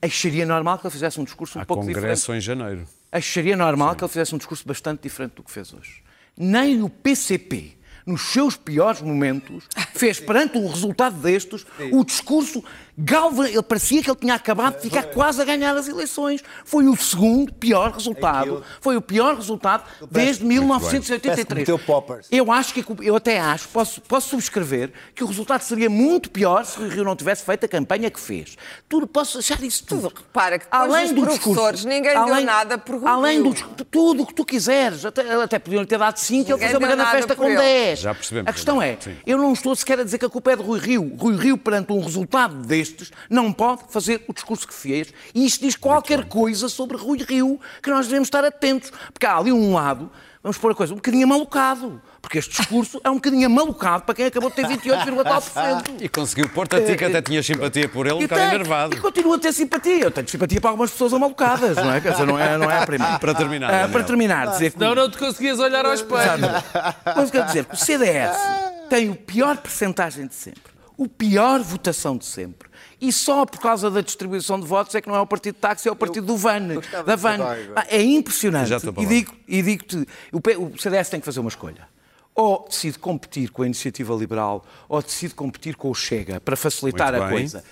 [0.00, 2.02] Acharia normal que ele fizesse um discurso um Há pouco diferente.
[2.02, 2.86] congresso em janeiro.
[3.12, 6.02] Acharia normal que ele fizesse um discurso bastante diferente do que fez hoje.
[6.36, 7.76] Nem o PCP,
[8.06, 12.62] nos seus piores momentos, fez perante um resultado destes o discurso
[12.96, 13.48] galva.
[13.48, 16.42] Ele parecia que ele tinha acabado de ficar quase a ganhar as eleições.
[16.64, 18.64] Foi o segundo pior resultado.
[18.80, 21.68] Foi o pior resultado desde 1983.
[22.30, 26.64] Eu acho que eu até acho, posso, posso subscrever, que o resultado seria muito pior
[26.64, 28.56] se o Rio não tivesse feito a campanha que fez.
[28.88, 30.08] Tudo posso achar isso tudo.
[30.08, 33.54] Repara que além dos professores ninguém além, deu nada por Além do
[33.90, 36.86] tudo o que tu quiseres, até, até podiam ter dado 5 e ele fez uma
[36.86, 37.89] grande festa com 10.
[37.96, 38.48] Já percebemos.
[38.48, 40.62] A questão é, é eu não estou sequer a dizer que a culpa é de
[40.62, 41.14] Rui Rio.
[41.16, 45.12] Rui Rio, perante um resultado destes, não pode fazer o discurso que fez.
[45.34, 48.92] E isto diz qualquer coisa sobre Rui Rio que nós devemos estar atentos.
[49.12, 50.10] Porque há ali um lado
[50.42, 52.00] vamos pôr a coisa, um bocadinho amalucado.
[52.22, 56.00] Porque este discurso é um bocadinho amalucado para quem acabou de ter 28,4%.
[56.00, 58.96] E conseguiu pôr-te a ti, que até tinha simpatia por ele, um E bocado enervado.
[58.96, 60.04] E continua a ter simpatia.
[60.04, 62.00] Eu tenho simpatia para algumas pessoas amalucadas, não é?
[62.00, 63.18] Quer dizer, não é, não é a primeira.
[63.18, 66.42] Para terminar, Ah, para terminar, dizer que Não, não te conseguias olhar ao espelho.
[67.16, 68.36] Mas quero dizer que o CDS
[68.88, 70.62] tem o pior percentagem de sempre,
[70.96, 72.69] o pior votação de sempre.
[73.00, 75.60] E só por causa da distribuição de votos é que não é o partido de
[75.60, 76.68] táxi, é o partido do VAN.
[77.06, 77.38] Da VAN.
[77.76, 78.68] Ah, É impressionante.
[79.02, 81.88] E digo- digo-te, o CDS tem que fazer uma escolha.
[82.34, 87.14] Ou decide competir com a iniciativa liberal, ou decide competir com o Chega, para facilitar
[87.14, 87.64] a coisa.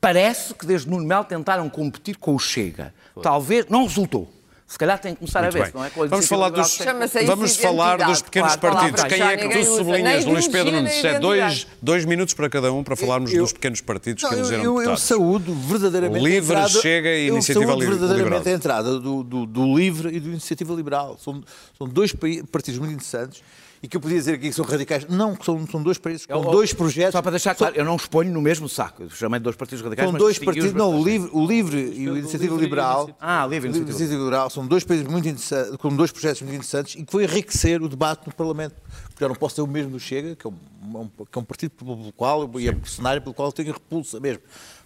[0.00, 2.94] Parece que desde Nuno Melo tentaram competir com o Chega.
[3.20, 4.32] Talvez, não resultou.
[4.68, 5.70] Se calhar tem que começar Muito a ver, bem.
[5.70, 6.78] se não é com a Vamos falar dos,
[7.24, 9.04] vamos falar dos pequenos Claro, partidos.
[9.04, 11.04] Quem é que tu usa, sublinhas, Luís Pedro Nunes?
[11.04, 14.34] é dois, dois minutos para cada um para falarmos Eu- dos pequenos partidos Não, que
[14.36, 15.02] eu, elegeram eu, eu deputados.
[15.04, 18.42] saúdo verdadeiramente Livre, a entrada, Chega e eu Iniciativa saúdo verdadeiramente Liberal.
[18.54, 21.16] a entrada do, do, do Livre e do Iniciativa Liberal.
[21.18, 21.42] São,
[21.78, 22.12] são dois
[22.52, 23.42] partidos muito interessantes
[23.82, 25.06] e que eu podia dizer aqui que são radicais.
[25.08, 27.12] Não, que são, são dois países com Eu- dois projetos.
[27.12, 29.04] Só para deixar claro, eu não os ponho no mesmo saco.
[29.04, 31.04] Eu chamei de dois partidos radicais, São mas dois partidos, não, o.
[31.04, 33.04] Livre, o Livre e o Iniciativa Livre Liberal.
[33.04, 33.16] Iniciativa.
[33.20, 36.94] Ah, Livre e Iniciativa Liberal são dois países muito interessantes, com dois projetos muito interessantes
[36.96, 38.74] e que foi enriquecer o debate no Parlamento.
[39.10, 41.40] Porque eu não posso ter o mesmo do Chega, que é um, um- que é
[41.40, 44.42] um partido pelo qual, e é um cenário pelo qual eu tenho repulsa mesmo.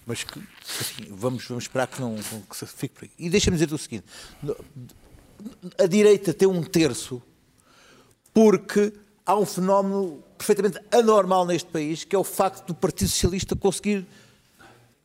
[0.06, 0.38] Mas que,
[0.80, 2.16] assim, vamos, vamos esperar que, não,
[2.50, 3.10] que se fique por aí.
[3.18, 4.04] E deixa-me dizer o seguinte:
[5.78, 7.22] a direita tem um terço
[8.32, 8.92] porque
[9.24, 14.06] há um fenómeno perfeitamente anormal neste país, que é o facto do Partido Socialista conseguir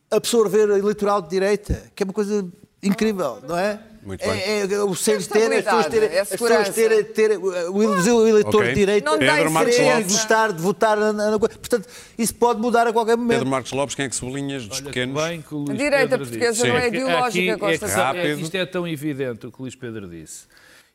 [0.10, 2.48] absorver o eleitoral de direita, que é uma coisa
[2.82, 3.80] Incrível, não é?
[4.04, 4.76] Muito é, bem.
[4.76, 8.70] é o ser É ter, as pessoas terem, é as pessoas terem, o, eleitor Ok.
[8.70, 10.12] de direito Não Pedro querer Lopes.
[10.14, 11.58] gostar de votar na, na, coisa.
[11.58, 13.40] Portanto, isso pode mudar a qualquer momento.
[13.40, 15.22] Pedro Marcos Lopes, quem é que sublinhas dos Olha, pequenos?
[15.22, 16.68] bem que o Luís A direita Pedro portuguesa disse.
[16.68, 19.60] não é ideológica, aqui é gosta que é que isto é tão evidente o que
[19.60, 20.46] o Luís Pedro disse.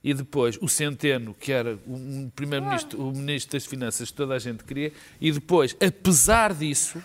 [0.04, 4.38] E depois o Centeno, que era um primeiro-ministro, o ministro das Finanças que toda a
[4.38, 7.02] gente queria, e depois, apesar disso,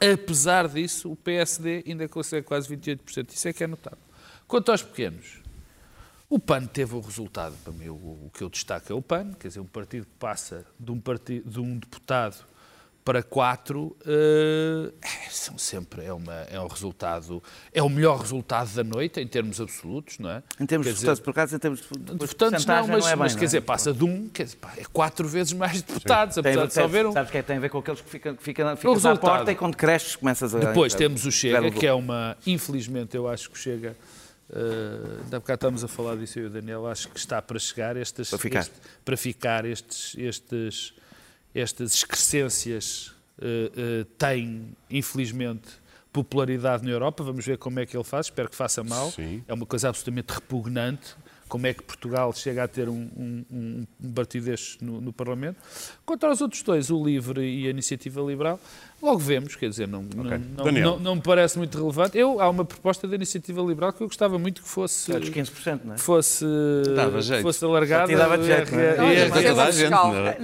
[0.00, 3.32] apesar disso, o PSD ainda consegue quase 28%.
[3.32, 3.98] Isso é que é notável.
[4.46, 5.42] Quanto aos pequenos,
[6.30, 9.32] o PAN teve o resultado, para mim, o, o que eu destaco é o PAN,
[9.32, 12.44] quer dizer, um partido que passa de um, partido, de um deputado
[13.08, 17.42] para quatro, eh, é, são sempre, é, uma, é um resultado,
[17.72, 20.42] é o melhor resultado da noite, em termos absolutos, não é?
[20.60, 22.86] Em termos Quer de dizer, votantes, por acaso, em termos de de depois, votantes não,
[22.86, 23.46] mas, é bem, mas não quer é?
[23.46, 26.74] dizer, passa de um, quer dizer, pá, é quatro vezes mais deputados, Tem- apesar de
[26.74, 27.12] só haver um.
[27.12, 29.20] Sabes que é, tem a ver com aqueles que ficam, que ficam, à resultado.
[29.20, 30.58] porta e quando cresces começas a...
[30.58, 32.36] Depois a- temos o Chega, que é uma.
[32.46, 33.96] Infelizmente, eu acho que o Chega.
[34.50, 36.86] Uh, ainda há bocado estamos a falar disso eu e o Daniel.
[36.86, 37.96] Acho que está para chegar.
[37.96, 38.60] Estas, Para ficar.
[38.60, 39.64] este- para ficar.
[39.64, 40.92] Estes, estes,
[41.60, 45.68] estas excrescências uh, uh, têm, infelizmente,
[46.12, 47.22] popularidade na Europa.
[47.22, 48.26] Vamos ver como é que ele faz.
[48.26, 49.10] Espero que faça mal.
[49.10, 49.42] Sim.
[49.46, 51.14] É uma coisa absolutamente repugnante.
[51.48, 55.56] Como é que Portugal chega a ter um, um, um- partido destes no, no Parlamento?
[56.04, 58.60] Quanto aos outros dois, o LIVRE e a Iniciativa Liberal,
[59.00, 62.16] logo vemos, quer dizer, não, não, não, não, não me parece muito relevante.
[62.18, 65.30] Eu, há uma proposta da Iniciativa Liberal que eu gostava muito que fosse, É dos
[65.30, 65.98] 15%, não é?
[65.98, 66.44] fosse,
[66.96, 67.42] Dava jeito.
[67.42, 68.10] fosse alargada.
[68.12, 68.94] Só dava jeito, não é?
[68.94, 69.94] E- Não, e- é toda a gente.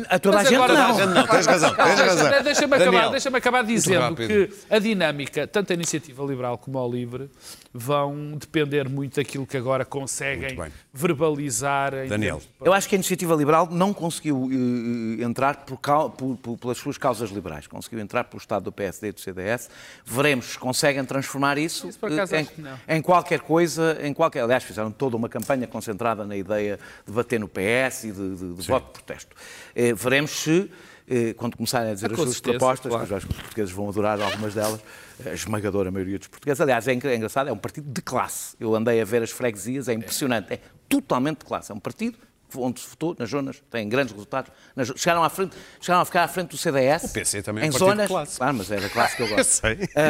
[0.08, 1.26] A toda a gente não.
[1.26, 2.30] tens razão, tens razão.
[2.30, 6.90] Deixa- Deixa-me acabar, deixa acabar dizendo que a dinâmica, tanto a iniciativa liberal como ao
[6.90, 7.28] livre,
[7.72, 10.56] vão depender muito daquilo que agora conseguem
[10.92, 11.92] verbalizar.
[11.94, 12.40] em Daniel.
[12.64, 15.78] Eu acho que a iniciativa liberal não conseguiu eh, eh, entrar por
[16.16, 19.68] por- por- pelas suas causas liberais, conseguiu entrar pelo Estado do PSD e do CDS.
[20.04, 22.78] Veremos se conseguem transformar isso, Isso, por acaso, eh, acho que não.
[22.88, 24.42] em, em qualquer coisa, em qualquer.
[24.42, 28.54] Aliás, fizeram toda uma campanha concentrada na ideia de bater no PS e de, de-
[28.54, 29.34] de voto de protesto.
[29.74, 30.70] Eh, veremos se.
[31.08, 33.02] eh, Quando começarem a dizer A as suas propostas, claro.
[33.02, 34.80] mas eu acho que os portugueses vão adorar algumas delas,
[35.26, 36.60] a esmagadora maioria dos portugueses.
[36.60, 38.56] Aliás, é é engraçado, é um partido de classe.
[38.58, 40.52] Eu andei a ver as freguesias, é impressionante.
[40.54, 41.70] É totalmente de classe.
[41.72, 42.16] É um partido
[42.56, 44.50] onde se votou, nas zonas, tem grandes resultados.
[44.76, 47.04] Nas- chegaram, à frente, chegaram a ficar à frente do CDS.
[47.04, 48.36] O PC também é em um partido de zonas, classe.
[48.38, 49.38] Claro, mas é da classe que eu gosto.
[49.38, 49.44] Eu
[49.76, 49.88] sei.
[49.96, 50.00] Ah,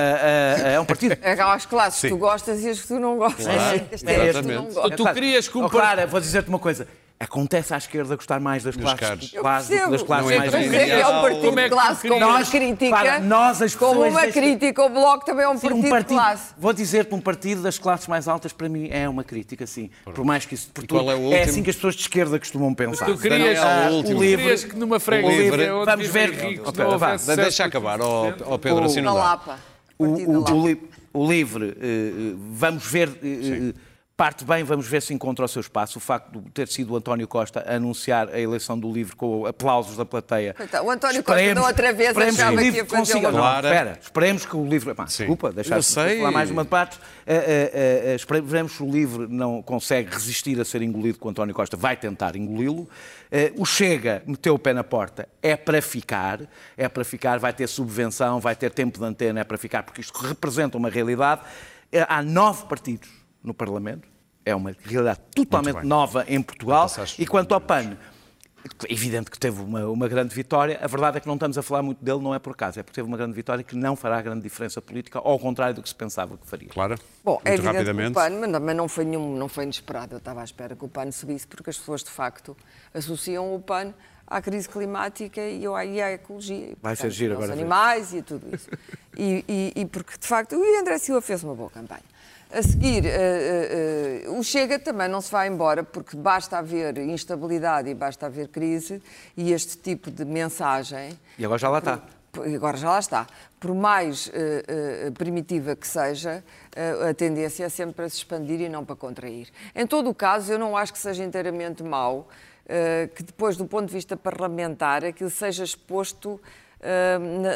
[0.64, 1.16] ah, é um partido.
[1.20, 3.44] É aquelas classes que tu gostas e as que tu não gostas.
[3.44, 4.96] Claro, é este que tu não gostas.
[4.96, 6.86] Tu querias que um oh, vou dizer-te uma coisa.
[7.18, 9.30] Acontece à esquerda gostar mais das Dos classes, caros.
[9.30, 11.68] classes, das classes Não mais Mas é que é um Como partido é de que
[11.68, 12.90] tu classe com uma Nós- crítica.
[12.96, 15.86] Para nós, as como pessoas uma deste- crítica, o Bloco também é um Sim, partido,
[15.86, 16.54] um partido, de classe.
[16.58, 19.90] vou dizer-te, um partido das classes mais altas para mim é uma crítica, sim.
[20.04, 20.68] Por mais que isso.
[20.74, 21.42] Porque qual é o último?
[21.42, 23.06] assim que as pessoas de esquerda costumam pensar.
[23.06, 24.20] Tu querias, Daniel, Ah, o último.
[24.20, 26.46] livre, querias que numa o freguesia livre- onde vamos vivem ver.
[26.48, 29.20] ricos Ok, não vá, houvesse Deixa acabar, ó ó Pedro, O- assim não dá.
[29.22, 29.58] Lapa.
[29.96, 30.52] O, Partido da o- Lapa.
[30.54, 33.74] o li- o livre, eh, eh, vamos ver, eh, eh,
[34.16, 35.98] parte bem, vamos ver se encontra o seu espaço.
[35.98, 39.44] O facto de ter sido o António Costa a anunciar a eleição do livre com
[39.44, 40.54] aplausos da plateia.
[40.54, 43.28] Coitado, o António Costa da outra vez esperemos achava o que livre ia fazer consiga-
[43.30, 44.94] uma- Não, espera, esperemos que o livre.
[44.94, 45.52] Pá, desculpa,
[45.82, 46.18] sei.
[46.18, 46.98] falar mais uma parte.
[47.26, 51.30] Eh, eh, eh, esperemos que o livre não consegue resistir a ser engolido com o
[51.32, 52.88] António Costa, vai tentar engoli-lo.
[53.32, 56.40] Eh, o Chega meteu o pé na porta, é para ficar,
[56.76, 60.00] é para ficar, vai ter subvenção, vai ter tempo de antena, é para ficar, porque
[60.00, 61.40] isto representa uma realidade.
[61.90, 63.08] Eh, Há nove partidos
[63.44, 64.08] no Parlamento,
[64.44, 66.82] é uma realidade totalmente nova em Portugal.
[66.82, 67.96] Passaste E quanto ao PAN,
[68.88, 70.78] é evidente que teve uma, uma grande vitória.
[70.82, 72.80] A verdade é que não estamos a falar muito dele, não é por acaso.
[72.80, 75.82] É porque teve uma grande vitória que não fará grande diferença política, ao contrário do
[75.82, 76.68] que se pensava que faria.
[76.68, 76.96] Clara?
[77.22, 78.12] Bom, é Muito evidente rapidamente.
[78.14, 80.14] que o PAN, mas não- foi, nenhum, não foi inesperado.
[80.14, 82.56] Eu estava à espera que o PAN subisse, porque as pessoas, de facto,
[82.94, 83.92] associam o PAN
[84.26, 85.66] à crise climática e
[86.00, 86.56] à ecologia.
[86.70, 87.60] E, Vai ser portanto, giro aos agora ver.
[87.62, 88.68] animais e tudo isso.
[89.16, 92.02] E, e- e porque, de facto, o André Silva fez uma boa campanha.
[92.52, 96.96] A seguir, eh, eh, eh, o Chega também não se vai embora, porque basta haver
[96.98, 99.02] instabilidade e basta haver crise,
[99.36, 102.00] e este tipo de mensagem E agora já lá está.
[102.30, 103.26] por- agora já lá está.
[103.58, 104.30] Por mais
[105.16, 106.44] primitiva que seja,
[107.08, 109.48] a tendência é sempre para se expandir e não para contrair.
[109.74, 112.28] Em todo o caso, eu não acho que seja inteiramente mau
[113.14, 116.38] que depois, do ponto de vista parlamentar, aquilo seja exposto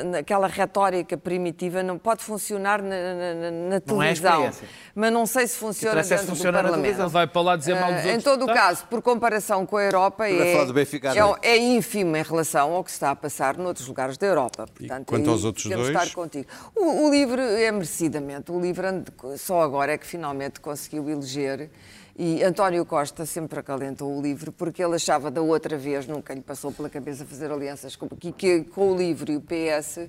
[0.05, 1.83] naquela retórica primitiva.
[1.83, 4.51] Não pode funcionar na, na- na- na Não é televisão,
[4.95, 6.83] mas não sei se funciona é se dentro funciona do na Parlamento.
[6.83, 7.07] televisão.
[7.07, 9.67] Ele vai para lá dizer mal dos Eh, em outros todo o caso, por comparação
[9.67, 11.57] com a Europa, é, é, não é?
[11.59, 14.67] ínfimo em relação ao que está a passar noutros lugares da Europa.
[14.75, 15.89] Portanto, quanto aí aos outros dois?
[15.89, 16.47] estar contigo.
[16.75, 18.51] O, o LIVRE é merecidamente.
[18.51, 21.71] O LIVRE ande- só agora é que finalmente conseguiu eleger
[22.19, 26.41] E António Costa sempre acalentou o livro porque ele achava da outra vez, nunca lhe
[26.41, 30.09] passou pela cabeça fazer alianças com, que, que, com o livro e o PS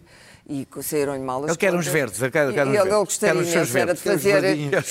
[0.49, 2.91] e saíram-lhe mal as Ele quer uns verdes, ele quer- quer ele, verdes.
[2.91, 4.29] ele gostaria Quer uns imenso, era de fazer,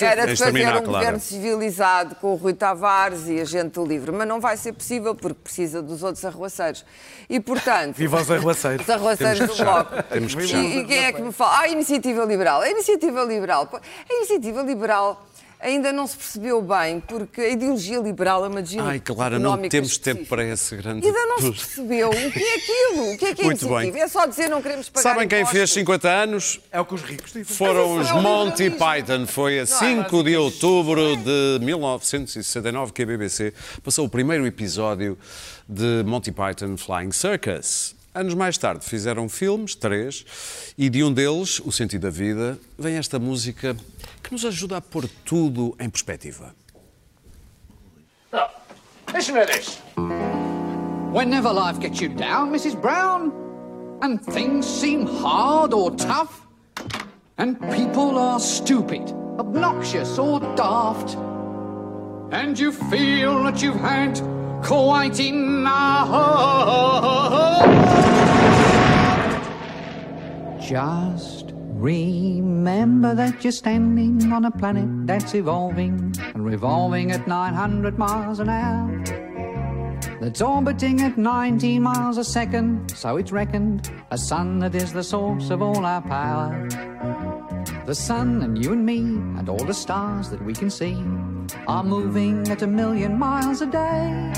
[0.01, 4.13] era de fazer um governo civilizado com o Rui Tavares e a gente do livre,
[4.13, 6.85] mas não vai ser possível porque precisa dos outros arruaceiros.
[7.29, 7.97] E, portanto...
[7.97, 8.83] Viva os arruaceiros.
[8.83, 9.91] Os arruaceiros do Bloco.
[10.55, 11.57] E, e quem é que me fala?
[11.57, 12.61] Ah, a Iniciativa Liberal.
[12.61, 13.69] A Iniciativa Liberal.
[14.09, 15.28] A Iniciativa Liberal
[15.59, 19.57] ainda não se percebeu bem, porque a ideologia liberal é uma ideologia Ai, Clara, não
[19.57, 20.25] temos tempo específica.
[20.35, 21.05] para esse grande...
[21.05, 23.13] Ainda não se percebeu o que é aquilo.
[23.13, 23.91] O que é que é Muito iniciativa?
[23.93, 24.01] bem.
[24.01, 25.57] É só dizer não queremos pagar Sabem quem impostos.
[25.59, 26.59] fez 50 anos?
[26.71, 27.43] É o que os ricos dizem.
[27.55, 28.69] Foram os é Monty.
[28.69, 29.25] Python.
[29.27, 33.53] Foi a Não é 5 de outubro de 1969 que a BBC
[33.83, 35.17] passou o primeiro episódio
[35.67, 37.98] de Monty Python Flying Circus.
[38.19, 42.95] Anos mais tarde fizeram filmes, três, e de um deles, O Sentido da Vida, vem
[42.95, 43.77] esta música
[44.21, 46.53] que nos ajuda a pôr tudo em perspectiva.
[49.13, 49.79] Listen to this.
[51.13, 52.75] Whenever life gets you down, Mrs.
[52.75, 53.31] Brown,
[54.01, 56.45] and things seem hard or tough,
[57.37, 61.15] and people are stupid, obnoxious, or daft,
[62.33, 64.19] and you feel that you've had
[64.63, 66.09] quite enough.
[70.61, 78.39] Just remember that you're standing on a planet that's evolving and revolving at 900 miles
[78.39, 79.03] an hour.
[80.21, 85.03] That's orbiting at 19 miles a second, so it's reckoned a sun that is the
[85.03, 87.48] source of all our power.
[87.89, 88.99] The sun and you and me
[89.39, 90.93] and all the stars that we can see
[91.67, 94.31] are moving at a million miles a day.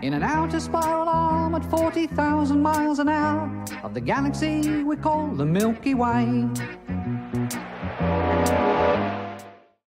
[0.00, 3.50] In an outer spiral arm at 40,000 miles an hour
[3.82, 6.48] of the galaxy we call the Milky Way.